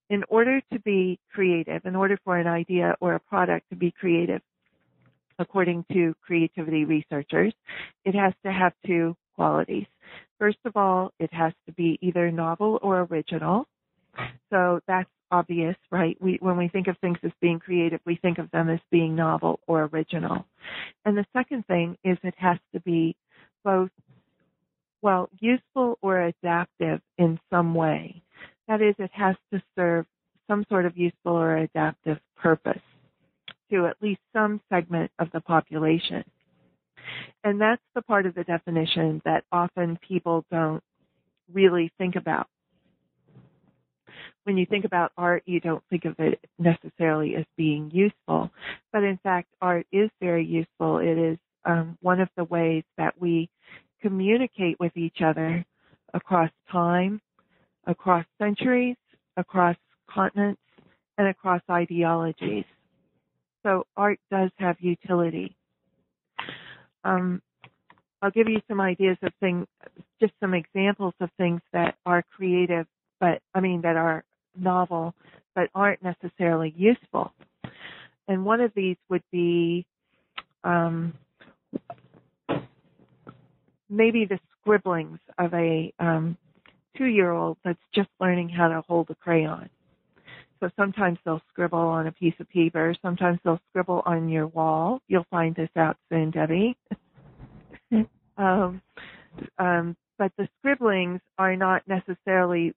[0.10, 3.92] In order to be creative, in order for an idea or a product to be
[3.92, 4.42] creative,
[5.40, 7.54] according to creativity researchers,
[8.04, 9.88] it has to have two qualities.
[10.40, 13.68] First of all, it has to be either novel or original.
[14.50, 16.18] So that's obvious, right?
[16.22, 19.16] We, when we think of things as being creative, we think of them as being
[19.16, 20.46] novel or original.
[21.06, 23.16] And the second thing is it has to be
[23.64, 23.90] both,
[25.02, 28.22] well, useful or adaptive in some way.
[28.68, 30.06] That is, it has to serve
[30.48, 32.82] some sort of useful or adaptive purpose
[33.72, 36.24] to at least some segment of the population.
[37.44, 40.84] And that's the part of the definition that often people don't
[41.52, 42.48] really think about.
[44.46, 48.52] When you think about art, you don't think of it necessarily as being useful,
[48.94, 51.00] but in fact, art is very useful.
[51.00, 53.50] It is um, one of the ways that we
[54.02, 55.66] communicate with each other
[56.14, 57.20] across time,
[57.88, 58.98] across centuries,
[59.36, 59.76] across
[60.08, 60.62] continents,
[61.18, 62.66] and across ideologies.
[63.64, 65.56] So art does have utility.
[67.04, 67.42] Um,
[68.22, 69.66] I'll give you some ideas of things,
[70.20, 72.86] just some examples of things that are creative,
[73.20, 74.24] but I mean that are
[74.58, 75.14] novel,
[75.54, 77.34] but aren't necessarily useful.
[78.28, 79.86] And one of these would be
[80.64, 81.14] um,
[83.90, 86.38] maybe the scribblings of a um,
[86.98, 89.70] two-year-old that's just learning how to hold a crayon.
[90.60, 92.96] So sometimes they'll scribble on a piece of paper.
[93.02, 95.02] Sometimes they'll scribble on your wall.
[95.08, 96.78] You'll find this out soon, Debbie.
[98.38, 98.82] um,
[99.60, 102.74] um, but the scribblings are not necessarily,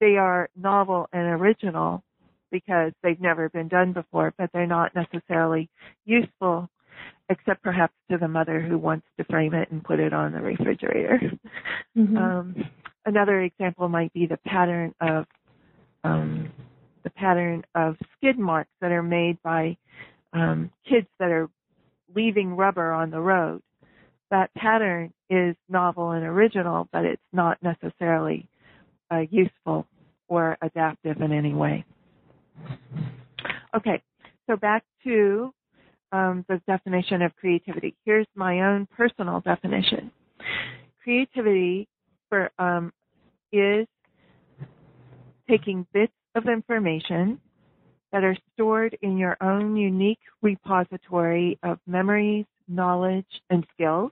[0.00, 2.02] they are novel and original
[2.50, 5.68] because they've never been done before, but they're not necessarily
[6.04, 6.68] useful
[7.28, 10.40] except perhaps to the mother who wants to frame it and put it on the
[10.40, 11.20] refrigerator.
[11.98, 12.16] Mm-hmm.
[12.16, 12.54] Um,
[13.04, 15.26] another example might be the pattern of
[16.04, 16.52] um,
[17.02, 19.76] the pattern of skid marks that are made by
[20.32, 21.50] um, kids that are
[22.14, 23.60] leaving rubber on the road.
[24.30, 28.46] That pattern is novel and original, but it's not necessarily
[29.10, 29.86] uh, useful
[30.28, 31.84] or adaptive in any way.
[33.74, 34.02] Okay,
[34.48, 35.52] so back to
[36.12, 37.96] um, the definition of creativity.
[38.04, 40.10] Here's my own personal definition.
[41.02, 41.88] Creativity
[42.28, 42.92] for um,
[43.52, 43.86] is
[45.48, 47.40] taking bits of information
[48.12, 54.10] that are stored in your own unique repository of memories, knowledge, and skills,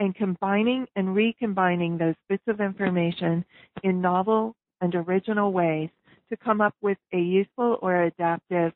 [0.00, 3.44] and combining and recombining those bits of information
[3.82, 5.90] in novel and original ways
[6.28, 8.72] to come up with a useful or adaptive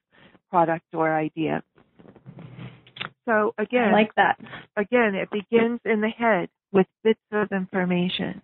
[0.50, 1.62] product or idea.
[3.26, 4.38] So again, I like that.
[4.76, 8.40] Again, it begins in the head with bits of information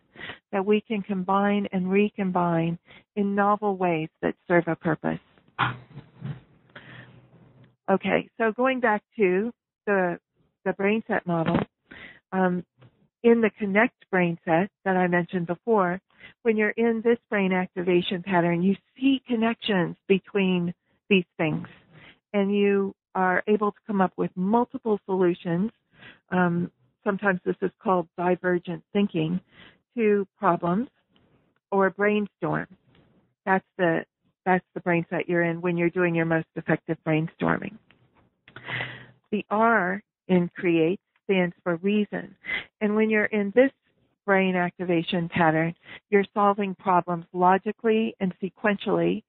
[0.52, 2.78] that we can combine and recombine
[3.14, 5.18] in novel ways that serve a purpose.
[7.90, 9.52] Okay, so going back to
[9.86, 10.18] the
[10.64, 11.56] the brain set model,
[12.32, 12.64] um,
[13.22, 16.00] in the connect brain set that I mentioned before,
[16.42, 20.74] when you're in this brain activation pattern, you see connections between
[21.08, 21.66] these things,
[22.32, 25.70] and you are able to come up with multiple solutions.
[26.30, 26.70] Um,
[27.04, 29.40] sometimes this is called divergent thinking
[29.96, 30.88] to problems
[31.70, 32.66] or brainstorm.
[33.44, 34.04] That's the
[34.44, 37.76] that's the brain set you're in when you're doing your most effective brainstorming.
[39.32, 42.34] The R in create stands for reason.
[42.80, 43.70] And when you're in this
[44.24, 45.74] brain activation pattern,
[46.10, 49.22] you're solving problems logically and sequentially.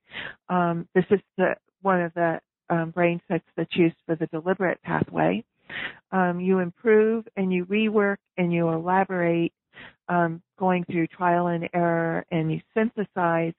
[0.49, 2.39] Um, this is the one of the
[2.69, 5.43] um, brain sets that's used for the deliberate pathway.
[6.11, 9.53] Um, you improve and you rework and you elaborate
[10.09, 13.53] um, going through trial and error, and you synthesize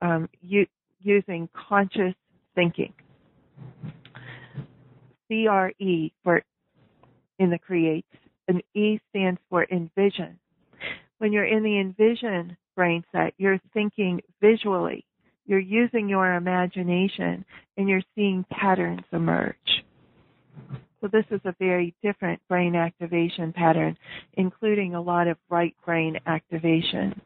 [0.00, 0.66] um, u-
[1.00, 2.14] using conscious
[2.54, 2.92] thinking.
[5.28, 6.42] CRE for
[7.38, 8.06] in the create,
[8.48, 10.38] and E stands for envision.
[11.18, 15.04] When you're in the envision brain set, you're thinking visually.
[15.48, 17.44] you're using your imagination
[17.76, 19.56] and you're seeing patterns emerge.
[21.00, 23.96] So this is a very different brain activation pattern,
[24.34, 27.20] including a lot of right brain activation.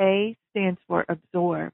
[0.00, 1.72] A stands for absorb.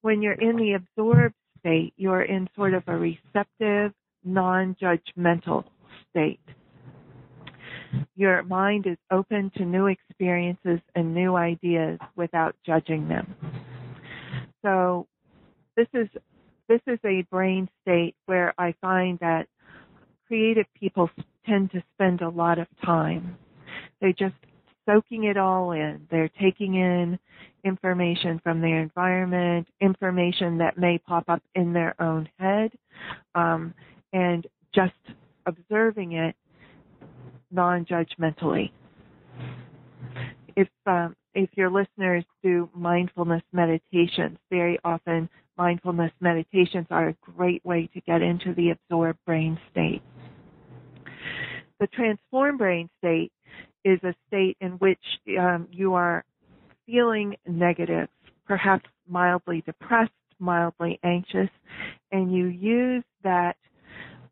[0.00, 3.92] When you're in the absorbed state, you're in sort of a receptive,
[4.24, 5.64] non-judgmental
[6.10, 6.40] state.
[8.16, 13.34] Your mind is open to new experiences and new ideas without judging them.
[14.62, 15.06] So
[15.76, 16.08] this is
[16.68, 19.48] this is a brain state where I find that
[20.28, 21.10] creative people
[21.44, 23.36] tend to spend a lot of time.
[24.00, 24.36] They're just
[24.88, 26.06] soaking it all in.
[26.10, 27.18] They're taking in
[27.64, 32.70] information from their environment, information that may pop up in their own head,
[33.34, 33.74] um,
[34.12, 34.92] and just
[35.46, 36.34] observing it
[37.50, 38.70] non-judgmentally.
[40.56, 47.64] If um, if your listeners do mindfulness meditations, very often mindfulness meditations are a great
[47.64, 50.02] way to get into the absorbed brain state.
[51.78, 53.32] The transformed brain state
[53.84, 54.98] is a state in which
[55.38, 56.24] um, you are
[56.86, 58.08] feeling negative,
[58.46, 61.48] perhaps mildly depressed, mildly anxious,
[62.12, 63.56] and you use that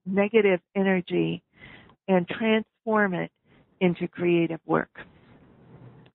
[0.09, 1.43] negative energy
[2.09, 3.31] and transform it
[3.81, 4.91] into creative work.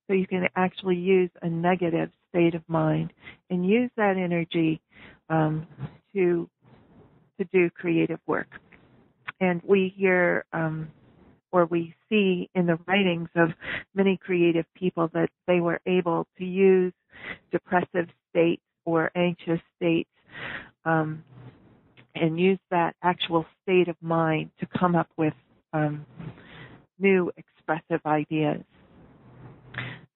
[0.08, 3.14] So you can actually use a negative state of mind
[3.50, 4.82] and use that energy
[5.30, 5.68] um,
[6.14, 6.50] to
[7.40, 8.48] to do creative work.
[9.40, 10.90] And we hear um,
[11.52, 13.50] or we see in the writings of
[13.96, 16.94] many creative people that they were able to use
[17.52, 20.10] depressive states or anxious states
[20.86, 21.24] um,
[22.16, 25.34] and use that actual state of mind to come up with
[25.74, 26.06] um,
[27.00, 28.62] new expressive ideas.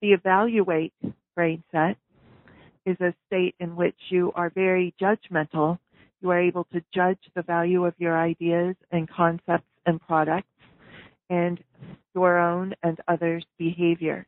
[0.02, 0.94] The evaluate
[1.36, 1.98] brain set
[2.86, 5.80] is a state in which you are very judgmental.
[6.22, 10.48] You are able to judge the value of your ideas and concepts and products
[11.30, 11.60] and
[12.16, 14.26] your own and others' behavior.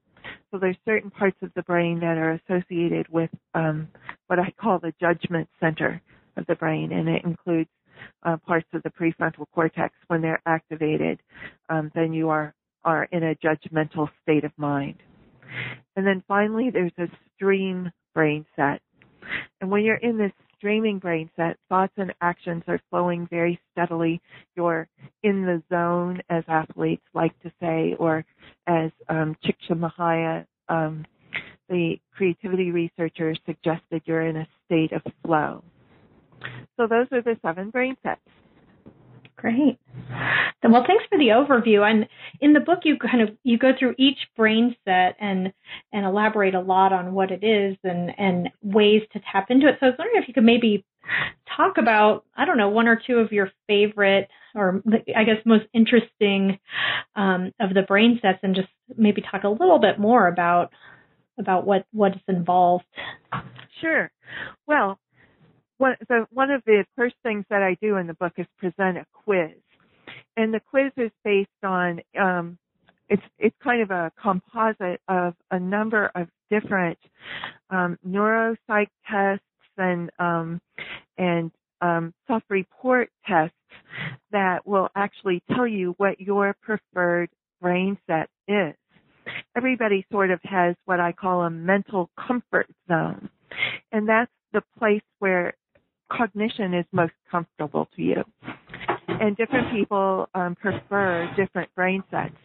[0.52, 3.88] So there's certain parts of the brain that are associated with um,
[4.28, 6.02] what I call the judgment center
[6.40, 7.70] of the brain, and it includes
[8.24, 9.94] uh, parts of the prefrontal cortex.
[10.08, 11.20] When they're activated,
[11.70, 12.54] um, then you are
[12.86, 14.96] are in a judgmental state of mind.
[15.96, 18.82] And then finally, there's a stream brain set.
[19.60, 24.22] And when you're in this streaming brain set, thoughts and actions are flowing very steadily.
[24.56, 24.88] You're
[25.24, 28.26] in the zone, as athletes like to say, or
[28.68, 31.06] as um, Csikszentmihalyi, um,
[31.70, 35.64] the creativity researcher, suggested you're in a state of flow.
[36.78, 38.22] So those are the seven brain sets.
[39.36, 39.80] Great.
[40.64, 41.90] Well, thanks for the overview.
[41.90, 42.08] And
[42.42, 45.54] in the book, you kind of you go through each brain set and
[45.94, 49.78] and elaborate a lot on what it is and and ways to tap into it.
[49.80, 50.86] So I was wondering if you could maybe
[51.56, 54.84] talk about I don't know one or two of your favorite or
[55.16, 56.60] I guess most interesting
[57.16, 58.68] um, of the brain sets, and just
[58.98, 60.72] maybe talk a little bit more about
[61.40, 62.86] about what what is involved.
[63.82, 64.12] Sure.
[64.68, 65.00] Well,
[65.80, 68.98] one, the, one of the first things that I do in the book is present
[68.98, 69.52] a quiz,
[70.38, 72.58] and the quiz is based on um,
[73.10, 76.98] it's it's kind of a composite of a number of different
[77.70, 79.44] um, neuropsych tests
[79.78, 80.62] and um,
[81.18, 81.52] and
[81.82, 83.56] um, self-report tests
[84.32, 87.30] that will actually tell you what your preferred
[87.62, 88.76] brain set is.
[89.56, 93.30] Everybody sort of has what I call a mental comfort zone,
[93.92, 95.54] and that's the place where
[96.12, 98.24] cognition is most comfortable to you.
[99.08, 102.36] And different people um, prefer different brain sets.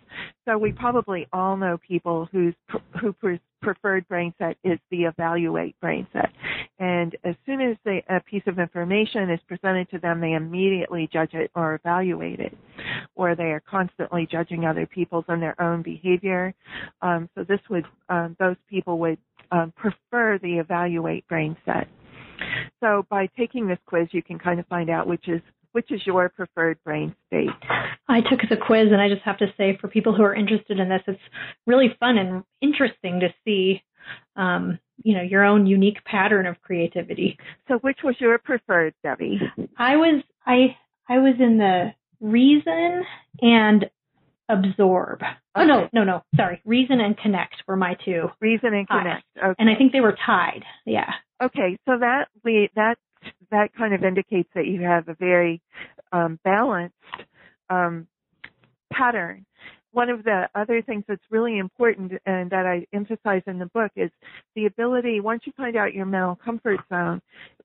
[0.45, 2.55] So we probably all know people whose
[3.01, 3.15] who
[3.63, 6.31] preferred brain set is the evaluate brain set.
[6.79, 11.09] And as soon as they, a piece of information is presented to them, they immediately
[11.13, 12.57] judge it or evaluate it,
[13.15, 16.55] or they are constantly judging other people's and their own behavior.
[17.03, 19.19] Um, so this would um, those people would
[19.51, 21.89] um, prefer the evaluate brain set.
[22.85, 25.41] So by taking this quiz, you can kind of find out which is
[25.73, 27.49] which is your preferred brain state.
[28.09, 30.79] I took the quiz, and I just have to say, for people who are interested
[30.79, 31.19] in this, it's
[31.67, 33.83] really fun and interesting to see,
[34.37, 37.39] um, you know, your own unique pattern of creativity.
[37.67, 39.41] So, which was your preferred, Debbie?
[39.79, 40.77] I was I
[41.09, 43.03] I was in the reason
[43.41, 43.91] and
[44.49, 45.23] absorb.
[45.57, 46.23] Oh no, no, no.
[46.37, 48.29] Sorry, reason and connect were my two.
[48.41, 49.25] Reason and connect.
[49.37, 49.55] Okay.
[49.59, 50.65] And I think they were tied.
[50.85, 51.11] Yeah.
[51.43, 52.97] Okay, so that we that
[53.51, 55.61] that kind of indicates that you have a very
[56.13, 56.95] um, balanced
[57.71, 58.07] um,
[58.93, 59.47] pattern.
[59.95, 63.93] one of the other things that's really important and that I emphasize in the book
[63.97, 64.11] is
[64.57, 67.23] the ability, once you find out your mental comfort zone,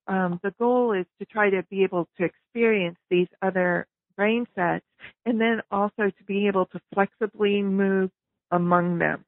[0.07, 3.87] um, the goal is to try to be able to experience these other
[4.19, 4.83] brain sets
[5.25, 8.11] and then also to be able to flexibly move
[8.51, 9.23] among them.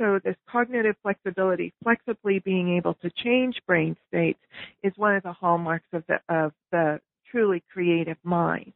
[0.00, 4.40] So this cognitive flexibility, flexibly being able to change brain states
[4.82, 6.98] is one of the hallmarks of the, of the
[7.30, 8.72] truly creative mind.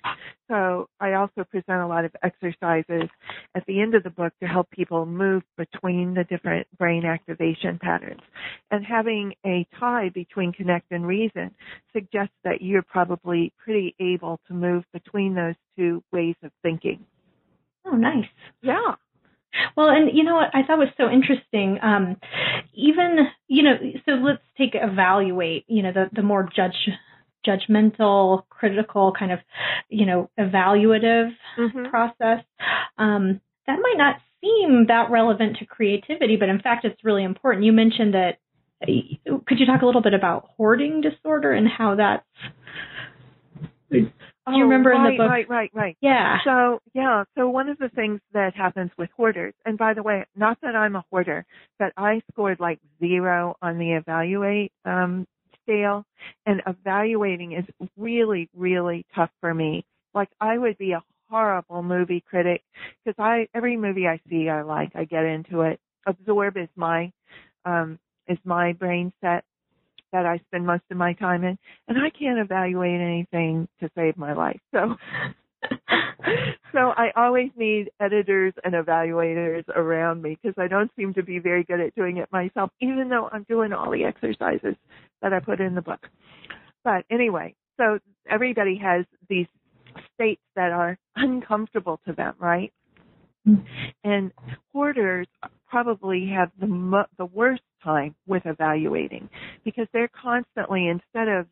[0.49, 3.09] So I also present a lot of exercises
[3.55, 7.79] at the end of the book to help people move between the different brain activation
[7.81, 8.21] patterns.
[8.71, 11.55] And having a tie between connect and reason
[11.93, 17.05] suggests that you're probably pretty able to move between those two ways of thinking.
[17.87, 18.27] Oh, nice.
[18.63, 18.95] Yeah.
[19.77, 21.79] Well, and you know what I thought was so interesting.
[21.83, 22.17] Um,
[22.75, 23.75] even you know,
[24.05, 25.65] so let's take evaluate.
[25.69, 26.75] You know, the the more judge
[27.47, 29.39] judgmental, critical, kind of,
[29.89, 31.87] you know, evaluative mm-hmm.
[31.91, 32.45] process.
[32.99, 37.65] Um, that might not seem that relevant to creativity, but in fact, it's really important.
[37.65, 38.39] You mentioned that.
[38.83, 42.27] Could you talk a little bit about hoarding disorder and how that's?
[43.91, 44.11] Do you
[44.47, 45.31] oh, remember right, in the book?
[45.31, 45.97] Right, right, right.
[46.03, 46.37] Yeah.
[46.45, 47.25] So, yeah.
[47.35, 50.77] So one of the things that happens with hoarders, and by the way, not that
[50.77, 51.47] I'm a hoarder,
[51.79, 55.27] but I scored like zero on the evaluate um,
[55.65, 56.05] scale
[56.47, 59.85] and evaluating is really, really tough for me.
[60.15, 62.63] Like I would be a horrible movie critic
[63.05, 65.81] because I, every movie I see I like, I get into it.
[66.07, 67.11] Absorb is my,
[67.65, 67.99] um,
[68.29, 69.45] is my brain set
[70.13, 71.59] that I spend most of my time in,
[71.89, 74.61] and I can't evaluate anything to save my life.
[74.73, 74.95] So,
[76.73, 81.41] so I always need editors and evaluators around me because I don't seem to be
[81.41, 84.77] very good at doing it myself, even though I'm doing all the exercises
[85.25, 86.07] that I put in the book.
[86.85, 87.99] But anyway, so
[88.31, 89.47] everybody has these
[90.15, 92.73] states that are uncomfortable to them, right?
[94.05, 94.33] And
[94.73, 95.27] hoarders
[95.69, 99.29] probably have the mo- the worst time with evaluating
[99.65, 101.47] because they're constantly instead of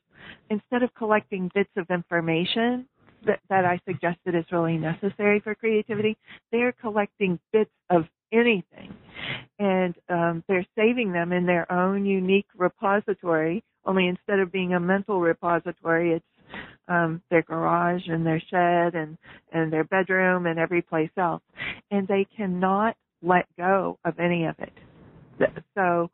[0.48, 2.86] instead of collecting bits of information
[3.26, 6.16] that, that I suggested is really necessary for creativity,
[6.50, 8.94] they're collecting bits of anything
[9.58, 13.62] and um, they're saving them in their own unique repository.
[13.84, 16.24] Only instead of being a mental repository, it's
[16.88, 19.16] um, their garage and their shed and
[19.52, 21.42] and their bedroom and every place else,
[21.90, 24.72] and they cannot let go of any of it.
[25.74, 26.10] So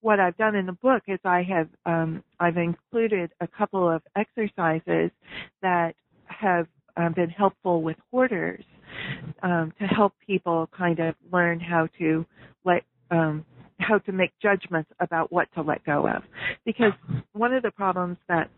[0.00, 4.02] what I've done in the book is I have um, I've included a couple of
[4.16, 5.10] exercises
[5.62, 5.94] that
[6.26, 8.64] have um, been helpful with hoarders
[9.42, 12.24] um, to help people kind of learn how to
[12.64, 13.44] let um,
[13.78, 16.22] how to make judgments about what to let go of.
[16.64, 16.92] Because
[17.32, 18.50] one of the problems that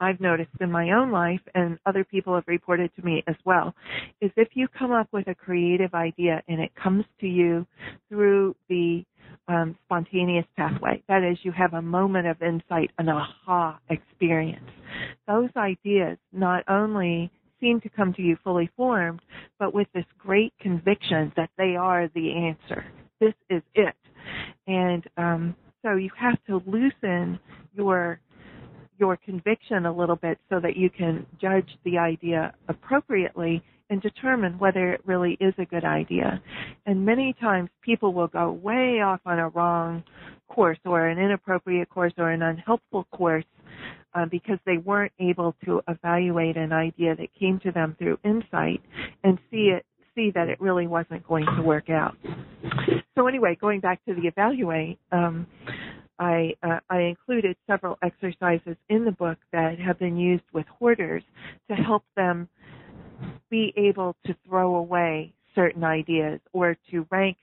[0.00, 3.74] I've noticed in my own life and other people have reported to me as well
[4.20, 7.66] is if you come up with a creative idea and it comes to you
[8.08, 9.04] through the
[9.48, 14.64] um, spontaneous pathway, that is, you have a moment of insight, an aha experience.
[15.26, 17.30] Those ideas not only
[17.60, 19.20] seem to come to you fully formed,
[19.58, 22.84] but with this great conviction that they are the answer.
[23.20, 23.94] This is it.
[24.66, 27.38] And um, so you have to loosen
[27.74, 28.20] your
[28.98, 34.58] your conviction a little bit so that you can judge the idea appropriately and determine
[34.58, 36.40] whether it really is a good idea.
[36.84, 40.04] And many times people will go way off on a wrong
[40.48, 43.44] course or an inappropriate course or an unhelpful course
[44.14, 48.80] uh, because they weren't able to evaluate an idea that came to them through insight
[49.24, 49.84] and see it
[50.14, 52.16] see that it really wasn't going to work out.
[53.16, 55.46] So anyway, going back to the evaluate, um,
[56.18, 61.22] I, uh, I included several exercises in the book that have been used with hoarders
[61.68, 62.48] to help them
[63.50, 67.36] be able to throw away certain ideas or to rank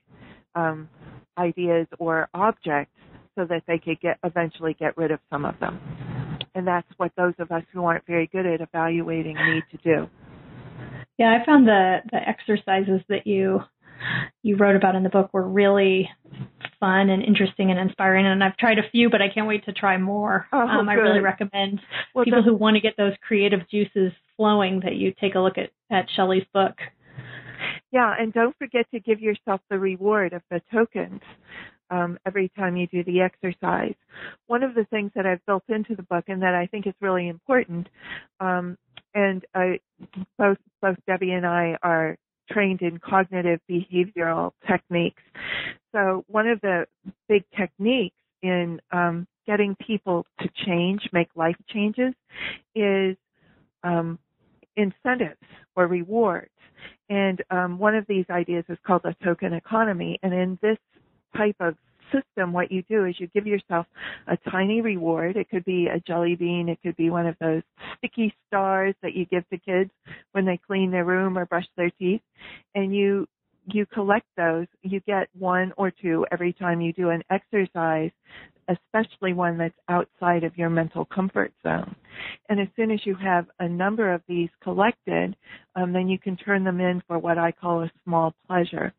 [0.55, 0.89] um,
[1.38, 2.93] ideas or objects
[3.38, 5.80] so that they could get eventually get rid of some of them.
[6.57, 10.09] And that's what those of us who aren't very good at evaluating need to do.
[11.19, 13.59] Yeah, I found the the exercises that you
[14.41, 16.09] you wrote about in the book were really
[16.79, 18.25] fun and interesting and inspiring.
[18.25, 20.47] And I've tried a few, but I can't wait to try more.
[20.51, 21.79] Oh, um, I really recommend
[22.15, 25.59] well, people who want to get those creative juices flowing that you take a look
[25.59, 26.73] at, at Shelley's book.
[27.91, 31.21] Yeah, and don't forget to give yourself the reward of the tokens
[31.89, 33.95] um, every time you do the exercise.
[34.47, 36.93] One of the things that I've built into the book and that I think is
[37.01, 37.88] really important,
[38.39, 38.77] um,
[39.13, 39.79] and I,
[40.38, 42.17] both both Debbie and I are
[42.49, 45.21] trained in cognitive behavioral techniques.
[45.93, 46.85] So one of the
[47.27, 52.13] big techniques in um, getting people to change, make life changes,
[52.75, 53.17] is
[53.83, 54.19] um,
[54.75, 55.41] incentives
[55.75, 56.51] or rewards.
[57.09, 60.19] And um, one of these ideas is called a token economy.
[60.21, 60.77] And in this
[61.36, 61.75] type of
[62.11, 63.86] system, what you do is you give yourself
[64.28, 65.36] a tiny reward.
[65.36, 66.69] It could be a jelly bean.
[66.69, 67.63] It could be one of those
[67.97, 69.91] sticky stars that you give to kids
[70.32, 72.21] when they clean their room or brush their teeth.
[72.75, 73.28] And you,
[73.65, 74.67] you collect those.
[74.84, 78.11] You get one or two every time you do an exercise,
[78.69, 81.95] especially one that's outside of your mental comfort zone.
[82.49, 85.36] And as soon as you have a number of these collected,
[85.75, 88.93] um, then you can turn them in for what I call a small pleasure.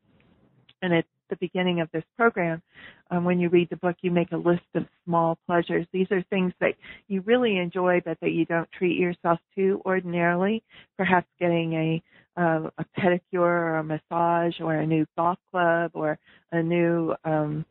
[0.81, 2.63] And it's the beginning of this program,
[3.11, 5.87] um, when you read the book, you make a list of small pleasures.
[5.93, 6.75] These are things that
[7.09, 10.63] you really enjoy, but that you don't treat yourself to ordinarily.
[10.97, 12.03] Perhaps getting a
[12.41, 16.19] uh, a pedicure or a massage or a new golf club or
[16.53, 17.65] a new um,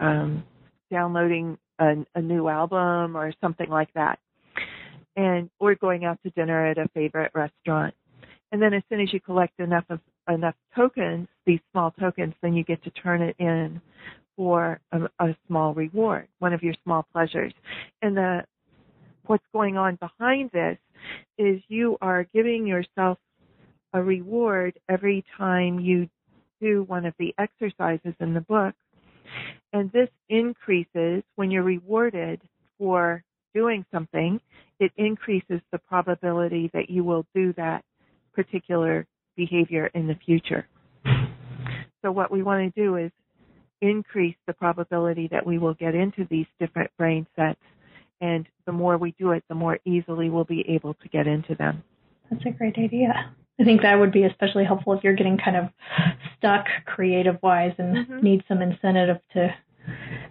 [0.00, 0.42] um,
[0.90, 4.18] downloading a, a new album or something like that,
[5.16, 7.94] and or going out to dinner at a favorite restaurant.
[8.50, 12.54] And then as soon as you collect enough of enough tokens, these small tokens, then
[12.54, 13.80] you get to turn it in
[14.36, 17.52] for a, a small reward, one of your small pleasures.
[18.00, 18.44] And the
[19.26, 20.78] what's going on behind this
[21.38, 23.18] is you are giving yourself
[23.92, 26.08] a reward every time you
[26.60, 28.74] do one of the exercises in the book.
[29.72, 32.40] And this increases when you're rewarded
[32.78, 33.22] for
[33.54, 34.40] doing something,
[34.80, 37.84] it increases the probability that you will do that
[38.34, 39.06] particular
[39.36, 40.66] behavior in the future.
[42.02, 43.10] So what we want to do is
[43.80, 47.60] increase the probability that we will get into these different brain sets.
[48.20, 51.54] And the more we do it, the more easily we'll be able to get into
[51.54, 51.82] them.
[52.30, 53.32] That's a great idea.
[53.60, 55.64] I think that would be especially helpful if you're getting kind of
[56.38, 58.20] stuck creative wise and mm-hmm.
[58.20, 59.54] need some incentive to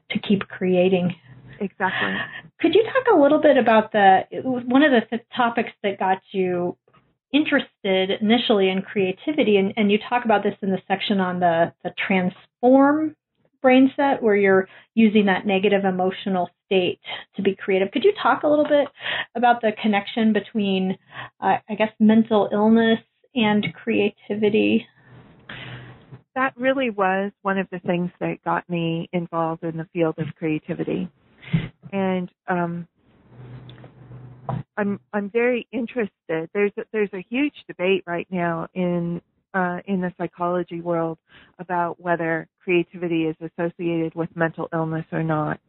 [0.10, 1.14] to keep creating.
[1.60, 2.16] Exactly.
[2.60, 6.76] Could you talk a little bit about the one of the topics that got you
[7.34, 11.74] interested initially in creativity, and, and you talk about this in the section on the,
[11.84, 13.16] the transform
[13.62, 17.00] brain set where you're using that negative emotional state
[17.36, 17.92] to be creative.
[17.92, 18.88] Could you talk a little bit
[19.36, 20.98] about the connection between,
[21.40, 23.00] uh, I guess, mental illness
[23.36, 24.86] and creativity?
[26.36, 30.28] That really was one of the things that got me involved in the field of
[30.38, 31.10] creativity.
[31.92, 32.88] And um,
[34.82, 36.50] I'm I'm very interested.
[36.54, 39.22] There's a, there's a huge debate right now in
[39.54, 41.20] uh, in the psychology world
[41.60, 45.60] about whether creativity is associated with mental illness or not.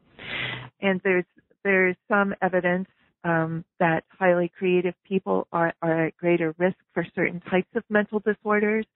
[0.80, 1.26] And there's
[1.62, 2.88] there's some evidence
[3.24, 8.20] um, that highly creative people are, are at greater risk for certain types of mental
[8.20, 8.86] disorders,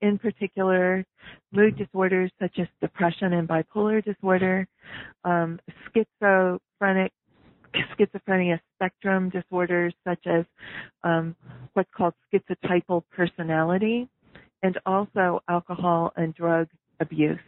[0.00, 1.04] in particular
[1.52, 4.66] mood disorders such as depression and bipolar disorder,
[5.24, 5.60] um,
[5.92, 7.12] schizophrenic
[7.98, 10.44] schizophrenia spectrum disorders such as
[11.04, 11.36] um,
[11.74, 14.08] what's called schizotypal personality,
[14.62, 16.68] and also alcohol and drug
[17.00, 17.38] abuse.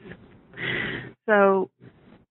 [1.27, 1.71] So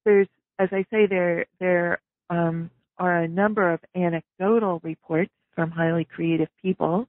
[0.06, 0.28] there's,
[0.60, 6.50] as I say, there there um, are a number of anecdotal reports from highly creative
[6.62, 7.08] people,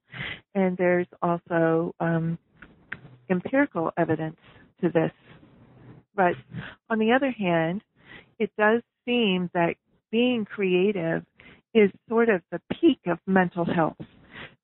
[0.54, 2.38] and there's also um,
[3.30, 4.38] empirical evidence
[4.80, 5.12] to this.
[6.14, 6.34] But
[6.90, 7.82] on the other hand,
[8.38, 9.74] it does seem that
[10.10, 11.24] being creative
[11.74, 13.96] is sort of the peak of mental health.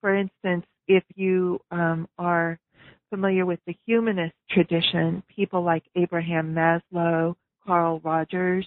[0.01, 2.59] For instance, if you um, are
[3.11, 7.35] familiar with the humanist tradition, people like Abraham Maslow,
[7.67, 8.67] Carl Rogers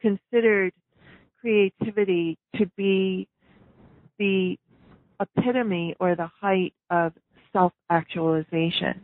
[0.00, 0.72] considered
[1.40, 3.28] creativity to be
[4.18, 4.56] the
[5.20, 7.12] epitome or the height of
[7.52, 9.00] self actualization.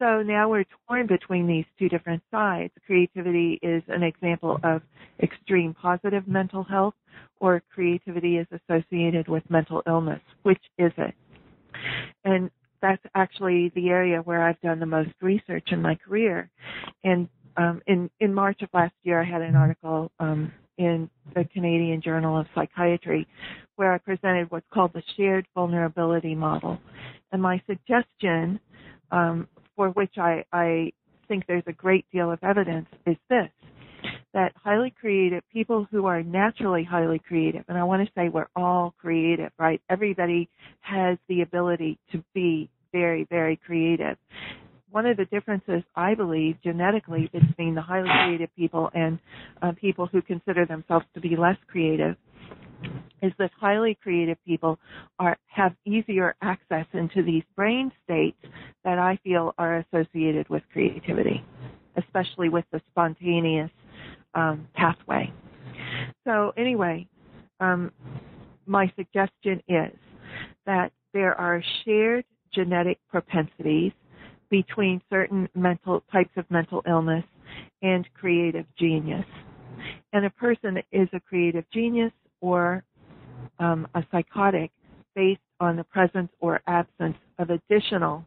[0.00, 2.72] So now we're torn between these two different sides.
[2.86, 4.80] Creativity is an example of
[5.22, 6.94] extreme positive mental health,
[7.38, 10.20] or creativity is associated with mental illness.
[10.42, 11.14] Which is it?
[12.24, 16.50] And that's actually the area where I've done the most research in my career.
[17.04, 17.28] And
[17.58, 22.00] um, in in March of last year, I had an article um, in the Canadian
[22.00, 23.28] Journal of Psychiatry
[23.76, 26.78] where I presented what's called the shared vulnerability model.
[27.32, 28.60] And my suggestion
[29.10, 29.46] um,
[29.80, 30.92] for which I, I
[31.26, 33.48] think there's a great deal of evidence is this
[34.34, 38.50] that highly creative people who are naturally highly creative, and I want to say we're
[38.54, 39.80] all creative, right?
[39.88, 40.50] Everybody
[40.80, 44.18] has the ability to be very, very creative.
[44.90, 49.18] One of the differences, I believe, genetically between the highly creative people and
[49.62, 52.16] uh, people who consider themselves to be less creative
[53.22, 54.78] is that highly creative people
[55.18, 58.38] are have easier access into these brain states
[58.84, 61.44] that I feel are associated with creativity,
[61.96, 63.70] especially with the spontaneous
[64.34, 65.32] um, pathway.
[66.26, 67.06] So anyway,
[67.60, 67.92] um,
[68.66, 69.96] my suggestion is
[70.66, 73.92] that there are shared genetic propensities
[74.50, 77.24] between certain mental types of mental illness
[77.82, 79.24] and creative genius.
[80.12, 82.84] And a person is a creative genius or
[83.60, 84.72] um, a psychotic
[85.14, 88.24] based on the presence or absence of additional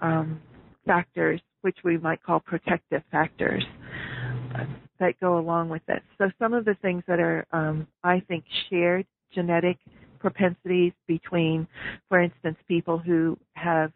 [0.00, 0.40] um,
[0.86, 3.64] factors, which we might call protective factors,
[4.54, 4.64] uh,
[5.00, 6.00] that go along with this.
[6.18, 9.78] So some of the things that are, um, I think, shared genetic
[10.20, 11.66] propensities between,
[12.08, 13.92] for instance, people who have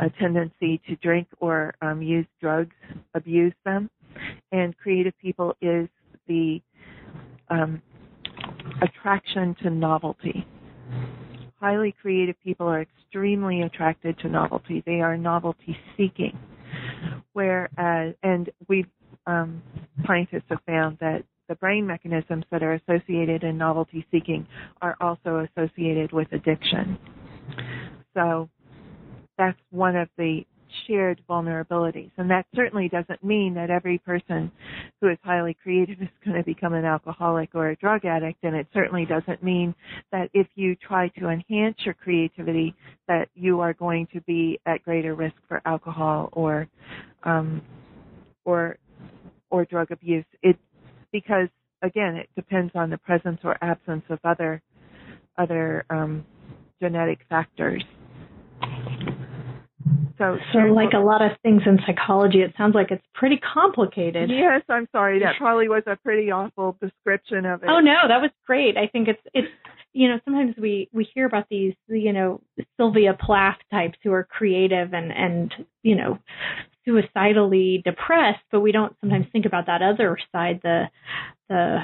[0.00, 2.74] a tendency to drink or um, use drugs,
[3.14, 3.88] abuse them,
[4.52, 5.88] and creative people is
[6.26, 6.60] the
[7.50, 7.80] um,
[8.82, 10.46] attraction to novelty.
[11.60, 14.82] Highly creative people are extremely attracted to novelty.
[14.86, 16.38] They are novelty seeking.
[17.32, 18.86] Whereas, and we
[19.26, 19.62] um,
[20.06, 24.46] scientists have found that the brain mechanisms that are associated in novelty seeking
[24.82, 26.98] are also associated with addiction.
[28.14, 28.48] So
[29.36, 30.44] that's one of the
[30.86, 32.10] shared vulnerabilities.
[32.16, 34.50] And that certainly doesn't mean that every person
[35.00, 38.38] who is highly creative is going to become an alcoholic or a drug addict.
[38.42, 39.74] And it certainly doesn't mean
[40.12, 42.74] that if you try to enhance your creativity,
[43.06, 46.68] that you are going to be at greater risk for alcohol or,
[47.24, 47.62] um,
[48.44, 48.78] or,
[49.50, 50.26] or drug abuse.
[50.42, 50.56] It,
[51.12, 51.48] because
[51.82, 54.62] again, it depends on the presence or absence of other,
[55.38, 56.24] other, um,
[56.80, 57.82] genetic factors.
[60.18, 64.30] So, so like a lot of things in psychology, it sounds like it's pretty complicated.
[64.30, 65.20] Yes, I'm sorry.
[65.20, 67.68] That probably was a pretty awful description of it.
[67.70, 68.76] Oh no, that was great.
[68.76, 69.48] I think it's it's
[69.92, 72.40] you know sometimes we we hear about these you know
[72.76, 76.18] Sylvia Plath types who are creative and and you know
[76.84, 80.84] suicidally depressed, but we don't sometimes think about that other side the
[81.48, 81.78] the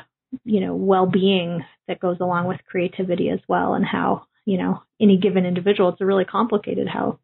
[0.44, 5.16] you know well-being that goes along with creativity as well and how you know any
[5.16, 7.18] given individual it's a really complicated how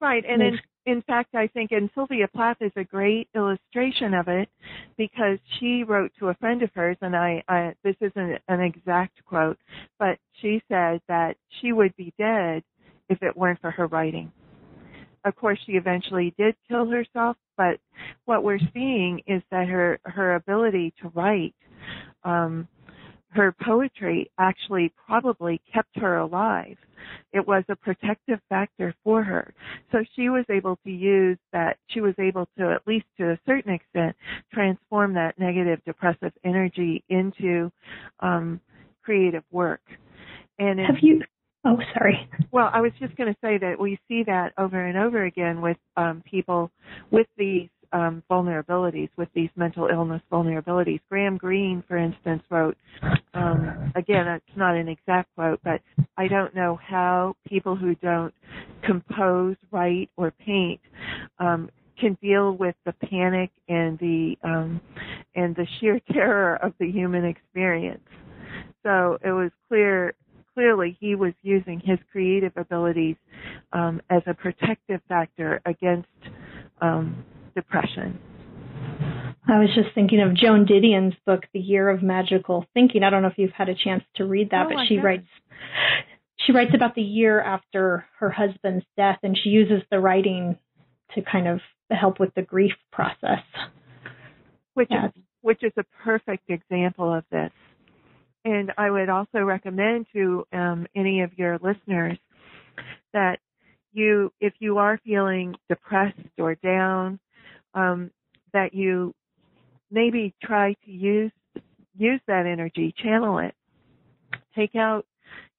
[0.00, 4.28] Right, and in, in fact, I think, and Sylvia Plath is a great illustration of
[4.28, 4.48] it
[4.96, 9.24] because she wrote to a friend of hers, and I, I this isn't an exact
[9.24, 9.58] quote,
[9.98, 12.62] but she said that she would be dead
[13.08, 14.32] if it weren't for her writing.
[15.24, 17.78] Of course, she eventually did kill herself, but
[18.24, 21.54] what we're seeing is that her her ability to write
[22.24, 22.66] um,
[23.32, 26.76] her poetry actually probably kept her alive.
[27.32, 29.54] It was a protective factor for her.
[29.92, 33.38] So she was able to use that, she was able to, at least to a
[33.46, 34.16] certain extent,
[34.52, 37.70] transform that negative depressive energy into
[38.20, 38.60] um,
[39.02, 39.80] creative work.
[40.58, 41.22] And have you,
[41.64, 42.28] oh, sorry.
[42.52, 45.62] Well, I was just going to say that we see that over and over again
[45.62, 46.70] with um, people
[47.10, 51.00] with these um, vulnerabilities, with these mental illness vulnerabilities.
[51.08, 52.76] Graham Greene, for instance, wrote,
[53.34, 55.80] um, again, it's not an exact quote, but
[56.16, 58.34] I don't know how people who don't
[58.84, 60.80] compose, write, or paint
[61.38, 64.80] um, can deal with the panic and the um,
[65.34, 68.02] and the sheer terror of the human experience.
[68.82, 70.14] So it was clear
[70.54, 73.16] clearly he was using his creative abilities
[73.72, 76.08] um, as a protective factor against
[76.80, 77.24] um,
[77.54, 78.18] depression.
[79.48, 83.02] I was just thinking of Joan Didion's book, The Year of Magical Thinking.
[83.02, 84.96] I don't know if you've had a chance to read that, no, but I she
[84.96, 85.06] haven't.
[85.06, 85.26] writes
[86.46, 90.56] she writes about the year after her husband's death and she uses the writing
[91.14, 93.42] to kind of help with the grief process.
[94.74, 95.06] Which yeah.
[95.06, 97.50] is which is a perfect example of this.
[98.44, 102.18] And I would also recommend to um, any of your listeners
[103.12, 103.38] that
[103.92, 107.18] you, if you are feeling depressed or down,
[107.74, 108.10] um,
[108.52, 109.14] that you
[109.90, 111.32] maybe try to use
[111.96, 113.54] use that energy, channel it,
[114.54, 115.04] take out,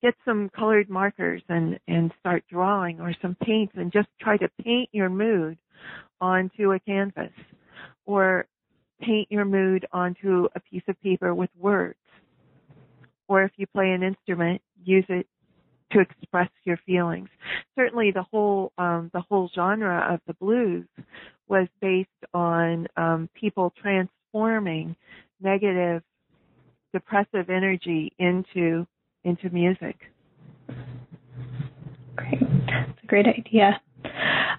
[0.02, 4.50] get some colored markers and and start drawing or some paints and just try to
[4.64, 5.58] paint your mood
[6.20, 7.32] onto a canvas
[8.06, 8.46] or
[9.02, 11.98] paint your mood onto a piece of paper with words.
[13.28, 15.26] Or if you play an instrument, use it
[15.92, 17.30] to express your feelings.
[17.76, 20.86] Certainly, the whole um, the whole genre of the blues
[21.48, 24.96] was based on um, people transforming
[25.42, 26.04] negative,
[26.94, 28.86] depressive energy into
[29.24, 29.98] into music.
[32.16, 33.82] Great, that's a great idea.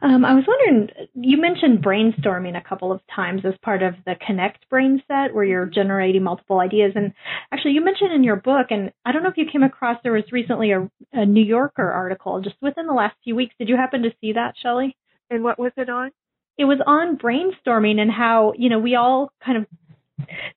[0.03, 4.17] Um, I was wondering, you mentioned brainstorming a couple of times as part of the
[4.27, 6.93] Connect Brain set, where you're generating multiple ideas.
[6.97, 7.13] And
[7.53, 10.13] actually, you mentioned in your book, and I don't know if you came across there
[10.13, 13.55] was recently a, a New Yorker article just within the last few weeks.
[13.59, 14.97] Did you happen to see that, Shelley?
[15.31, 16.11] And what was it on?
[16.59, 19.67] It was on brainstorming and how you know we all kind of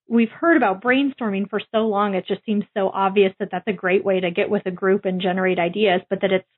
[0.08, 3.72] we've heard about brainstorming for so long, it just seems so obvious that that's a
[3.72, 6.48] great way to get with a group and generate ideas, but that it's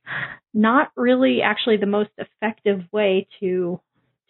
[0.54, 3.80] not really actually the most effective way to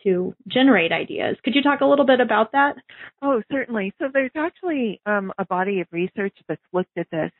[0.04, 1.36] to generate ideas.
[1.42, 2.76] Could you talk a little bit about that?
[3.20, 3.92] Oh, certainly.
[3.98, 7.32] So there's actually um, a body of research that's looked at this.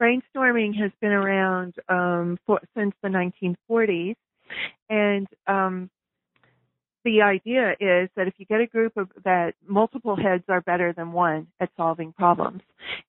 [0.00, 4.14] Brainstorming has been around um, for, since the 1940s,
[4.88, 5.90] and um,
[7.04, 10.92] the idea is that if you get a group of that multiple heads are better
[10.96, 12.62] than one at solving problems.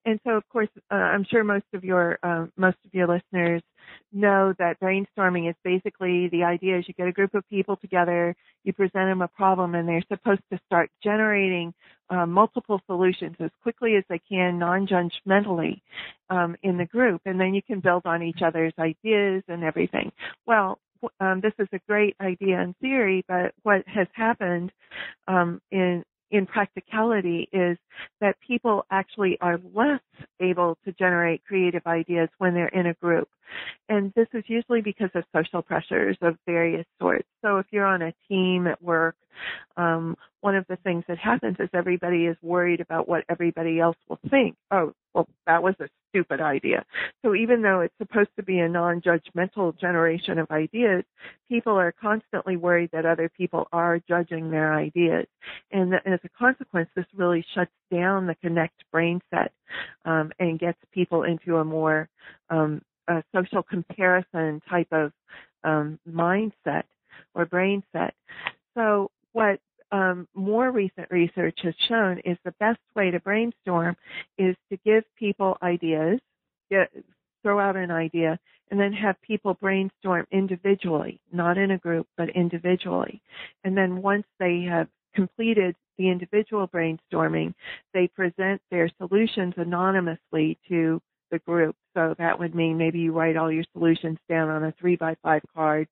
[0.06, 3.62] And so of course, uh, I'm sure most of your uh, most of your listeners
[4.12, 8.36] know that brainstorming is basically the idea is you get a group of people together,
[8.64, 11.74] you present them a problem, and they're supposed to start generating
[12.10, 15.82] uh, multiple solutions as quickly as they can, non-judgmentally,
[16.30, 20.12] um, in the group, and then you can build on each other's ideas and everything.
[20.46, 20.80] Well,
[21.20, 24.72] um, this is a great idea in theory, but what has happened
[25.28, 27.78] um, in in practicality is
[28.20, 30.02] that people actually are less
[30.40, 33.30] able to generate creative ideas when they're in a group.
[33.90, 37.28] And this is usually because of social pressures of various sorts.
[37.44, 39.16] So if you're on a team at work,
[39.78, 43.98] um, one of the things that happens is everybody is worried about what everybody else
[44.10, 44.56] will think.
[44.72, 46.86] Oh, well, that was a stupid idea.
[47.24, 51.06] So even though it's supposed to be a non-judgmental generation of ideas,
[51.48, 55.26] people are constantly worried that other people are judging their ideas.
[55.72, 59.54] And as a consequence, this really shuts down the connect brain set
[60.04, 62.10] um, and gets people into a more
[62.50, 65.14] um, a social comparison type of
[65.64, 66.84] um, mindset
[67.36, 68.14] or brain set.
[68.76, 69.60] So what
[69.92, 73.96] um, more recent research has shown is the best way to brainstorm
[74.38, 76.20] is to give people ideas,
[76.70, 76.92] get,
[77.44, 78.40] throw out an idea,
[78.72, 83.22] and then have people brainstorm individually, not in a group, but individually.
[83.64, 87.54] And then once they have completed the individual brainstorming,
[87.94, 91.76] they present their solutions anonymously to the group.
[91.94, 95.16] So that would mean maybe you write all your solutions down on a three by
[95.24, 95.88] five card.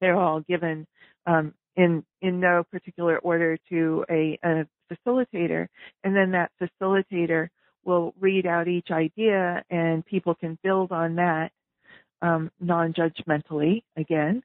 [0.00, 0.86] They're all given
[1.26, 5.68] um, in in no particular order to a, a facilitator,
[6.02, 7.48] and then that facilitator
[7.84, 11.50] will read out each idea, and people can build on that
[12.22, 14.42] um, non-judgmentally again,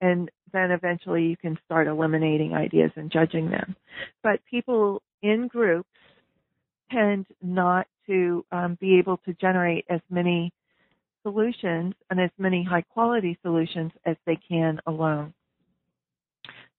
[0.00, 3.74] and then eventually you can start eliminating ideas and judging them.
[4.22, 5.88] But people in groups
[6.90, 10.52] tend not to um, be able to generate as many
[11.22, 15.32] solutions and as many high quality solutions as they can alone.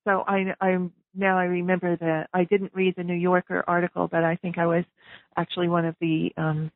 [0.06, 4.24] So I, I'm now I remember that I didn't read the New Yorker article, but
[4.24, 4.84] I think I was
[5.38, 6.72] actually one of the um,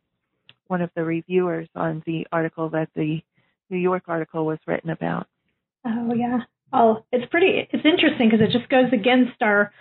[0.67, 3.21] one of the reviewers on the article that the
[3.69, 5.27] New York article was written about.
[5.85, 6.39] Oh yeah.
[6.73, 7.67] Oh, it's pretty.
[7.71, 9.71] It's interesting because it just goes against our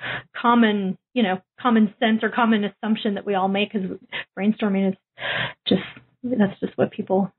[0.40, 3.72] common, you know, common sense or common assumption that we all make.
[3.72, 3.98] Because
[4.38, 4.96] brainstorming is
[5.66, 5.82] just
[6.22, 7.32] that's just what people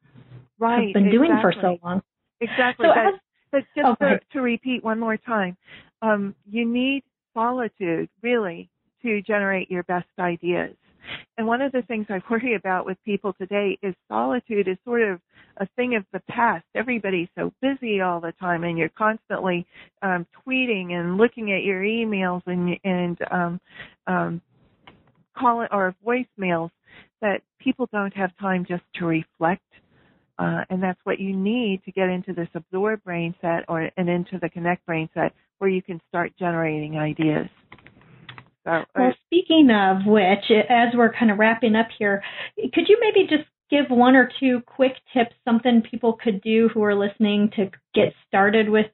[0.59, 1.27] right, have been exactly.
[1.27, 2.01] doing for so long.
[2.41, 2.87] Exactly.
[2.87, 3.19] So but, as,
[3.51, 5.55] but just oh, to, to repeat one more time,
[6.01, 8.69] um, you need solitude really
[9.01, 10.75] to generate your best ideas.
[11.37, 15.03] And one of the things I worry about with people today is solitude is sort
[15.03, 15.21] of
[15.57, 16.65] a thing of the past.
[16.75, 19.65] Everybody's so busy all the time, and you're constantly
[20.01, 23.61] um, tweeting and looking at your emails and and um,
[24.07, 24.41] um,
[25.37, 26.69] calling or voicemails
[27.21, 29.61] that people don't have time just to reflect.
[30.39, 34.07] Uh, and that's what you need to get into this absorb brain set or and
[34.07, 37.47] into the connect brain set where you can start generating ideas.
[38.65, 42.21] So, uh, well, speaking of which, as we're kind of wrapping up here,
[42.73, 46.83] could you maybe just give one or two quick tips, something people could do who
[46.83, 48.87] are listening to get started with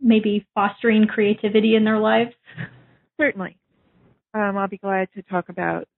[0.00, 2.32] maybe fostering creativity in their lives?
[3.18, 3.56] Certainly.
[4.34, 5.88] Um, I'll be glad to talk about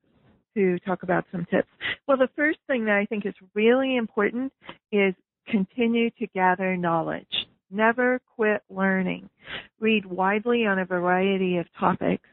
[0.54, 1.68] to talk about some tips.
[2.08, 4.52] Well, the first thing that I think is really important
[4.90, 5.14] is
[5.48, 7.26] continue to gather knowledge.
[7.70, 9.28] Never quit learning.
[9.80, 12.28] Read widely on a variety of topics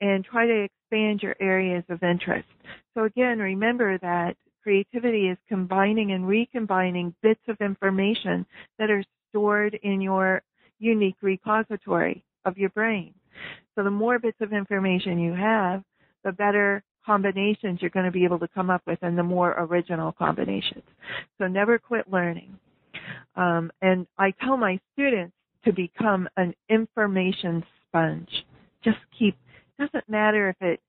[0.00, 2.48] and try to expand your areas of interest.
[2.94, 8.46] So again, remember that creativity is combining and recombining bits of information
[8.78, 10.42] that are stored in your
[10.78, 13.14] unique repository of your brain.
[13.74, 15.82] So the more bits of information you have,
[16.24, 19.52] the better combinations you're going to be able to come up with and the more
[19.58, 20.84] original combinations.
[21.38, 22.58] So never quit learning.
[23.36, 25.34] Um, and I tell my students
[25.64, 28.28] to become an information sponge.
[28.82, 29.36] Just keep,
[29.78, 30.80] doesn't matter if it,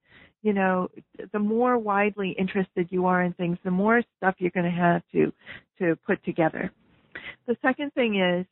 [0.41, 0.89] you know,
[1.33, 5.01] the more widely interested you are in things, the more stuff you're going to have
[5.11, 5.31] to,
[5.79, 6.71] to put together.
[7.47, 8.45] The second thing is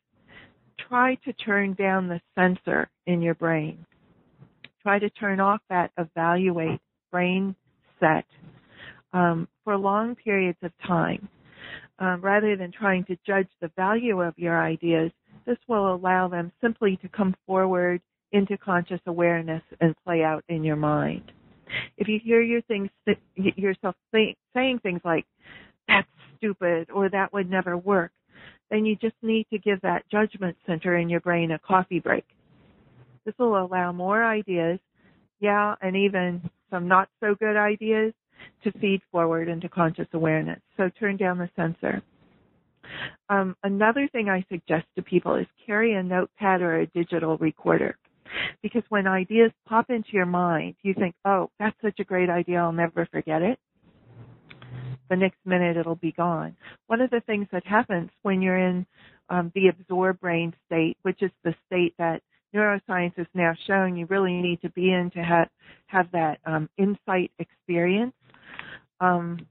[0.88, 3.84] try to turn down the censor in your brain.
[4.82, 6.80] Try to turn off that evaluate
[7.12, 7.54] brain
[8.00, 8.24] set
[9.12, 11.28] um, for long periods of time.
[12.00, 15.12] Um, rather than trying to judge the value of your ideas,
[15.46, 18.00] this will allow them simply to come forward
[18.32, 21.30] into conscious awareness and play out in your mind.
[21.96, 22.90] If you hear your things,
[23.36, 25.24] yourself saying things like,
[25.86, 28.10] that's stupid or that would never work,
[28.70, 32.24] then you just need to give that judgment center in your brain a coffee break.
[33.24, 34.78] This will allow more ideas,
[35.40, 38.12] yeah, and even some not so good ideas
[38.64, 40.60] to feed forward into conscious awareness.
[40.76, 42.02] So turn down the censor.
[43.28, 47.96] Um, another thing I suggest to people is carry a notepad or a digital recorder.
[48.62, 52.58] Because when ideas pop into your mind, you think, oh, that's such a great idea,
[52.58, 53.58] I'll never forget it.
[55.08, 56.56] The next minute it'll be gone.
[56.86, 58.86] One of the things that happens when you're in
[59.28, 62.22] um, the absorb brain state, which is the state that
[62.54, 65.48] neuroscience is now showing you really need to be in to have,
[65.86, 68.14] have that um, insight experience.
[69.00, 69.46] Um,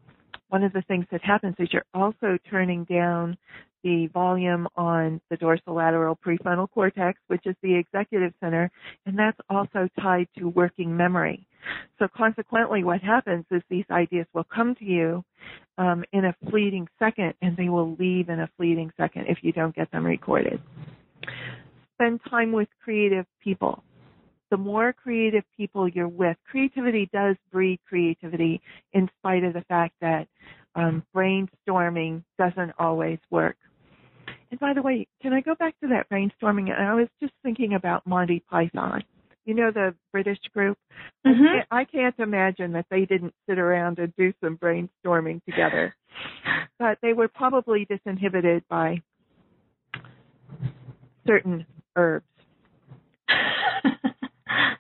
[0.50, 3.38] one of the things that happens is you're also turning down
[3.84, 8.72] the volume on the dorsolateral prefrontal cortex, which is the executive center,
[9.06, 11.46] and that's also tied to working memory.
[12.00, 15.24] So consequently, what happens is these ideas will come to you
[15.78, 19.52] um, in a fleeting second, and they will leave in a fleeting second if you
[19.52, 20.62] don't get them recorded.
[21.96, 23.84] Spend time with creative people.
[24.54, 29.96] The more creative people you're with, creativity does breed creativity in spite of the fact
[30.00, 30.28] that
[30.76, 33.56] um, brainstorming doesn't always work.
[34.52, 36.70] And by the way, can I go back to that brainstorming?
[36.70, 39.04] And I was just thinking about Monty Python.
[39.46, 40.78] You know the British group.
[41.26, 41.32] Mm-hmm.
[41.32, 45.96] I, can't, I can't imagine that they didn't sit around and do some brainstorming together.
[46.78, 49.02] but they were probably disinhibited by
[51.26, 52.28] certain herbs.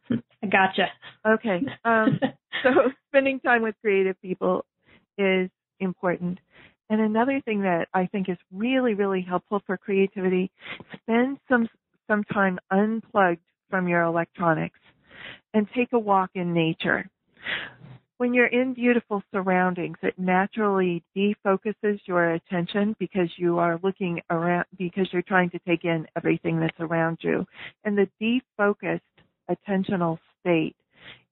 [0.09, 0.87] I gotcha.
[1.27, 1.61] Okay.
[1.85, 2.19] Um,
[2.63, 2.69] so
[3.09, 4.65] spending time with creative people
[5.17, 6.39] is important.
[6.89, 10.51] And another thing that I think is really, really helpful for creativity,
[11.01, 11.67] spend some
[12.07, 14.79] some time unplugged from your electronics
[15.53, 17.09] and take a walk in nature.
[18.17, 24.65] When you're in beautiful surroundings, it naturally defocuses your attention because you are looking around,
[24.77, 27.45] because you're trying to take in everything that's around you.
[27.83, 29.01] And the defocused
[29.49, 30.75] attentional state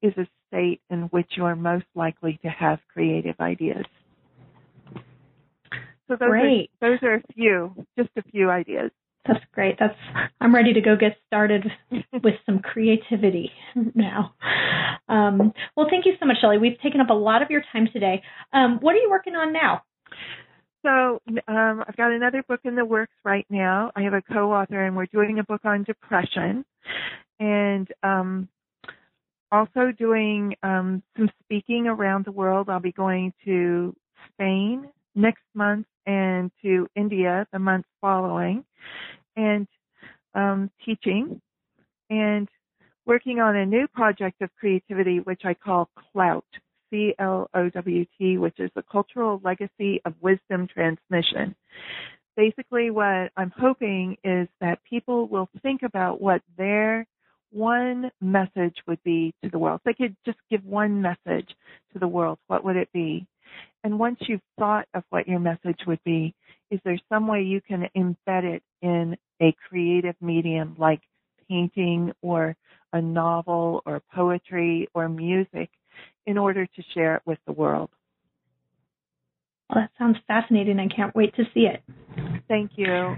[0.01, 3.86] is a state in which you are most likely to have creative ideas.
[6.07, 6.70] So those great.
[6.82, 8.91] Are, those are a few, just a few ideas.
[9.26, 9.78] That's great.
[9.80, 9.95] That's
[10.41, 11.66] I'm ready to go get started
[12.24, 13.51] with some creativity
[13.95, 14.34] now.
[15.07, 16.57] Um, well, thank you so much, Shelley.
[16.57, 18.24] We've taken up a lot of your time today.
[18.51, 19.84] Um, what are you working on now?
[20.84, 23.92] So um, I've got another book in the works right now.
[23.96, 26.66] I have a co-author, and we're doing a book on depression,
[27.40, 28.48] and um,
[29.52, 32.70] also doing um, some speaking around the world.
[32.70, 33.96] I'll be going to
[34.34, 38.66] Spain next month and to India the month following,
[39.36, 39.68] and
[40.34, 41.40] um, teaching
[42.10, 42.48] and
[43.06, 46.46] working on a new project of creativity, which I call Clout,
[46.92, 51.56] C L O W T, which is the cultural legacy of wisdom transmission.
[52.38, 57.08] Basically, what I'm hoping is that people will think about what their
[57.52, 59.82] one message would be to the world.
[59.84, 61.50] If they could just give one message
[61.94, 63.26] to the world, what would it be?
[63.84, 66.34] And once you've thought of what your message would be,
[66.70, 71.02] is there some way you can embed it in a creative medium like
[71.50, 72.56] painting or
[72.94, 75.70] a novel or poetry or music
[76.26, 77.89] in order to share it with the world?
[79.69, 80.80] Well, that sounds fascinating.
[80.80, 81.82] I can't wait to see it.
[82.47, 83.15] Thank you.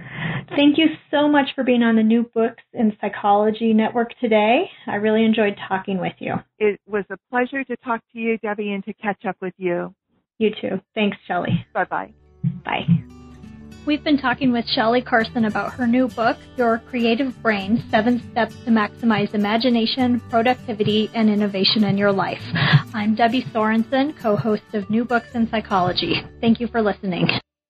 [0.56, 4.70] Thank you so much for being on the New Books in Psychology Network today.
[4.86, 6.36] I really enjoyed talking with you.
[6.60, 9.96] It was a pleasure to talk to you, Debbie, and to catch up with you.
[10.38, 10.82] You too.
[10.94, 11.66] Thanks, Shelley.
[11.74, 12.14] Bye bye.
[12.64, 13.03] Bye.
[13.86, 18.56] We've been talking with Shelley Carson about her new book, Your Creative Brain Seven Steps
[18.64, 22.42] to Maximize Imagination, Productivity, and Innovation in Your Life.
[22.94, 26.24] I'm Debbie Sorensen, co host of New Books in Psychology.
[26.40, 27.28] Thank you for listening.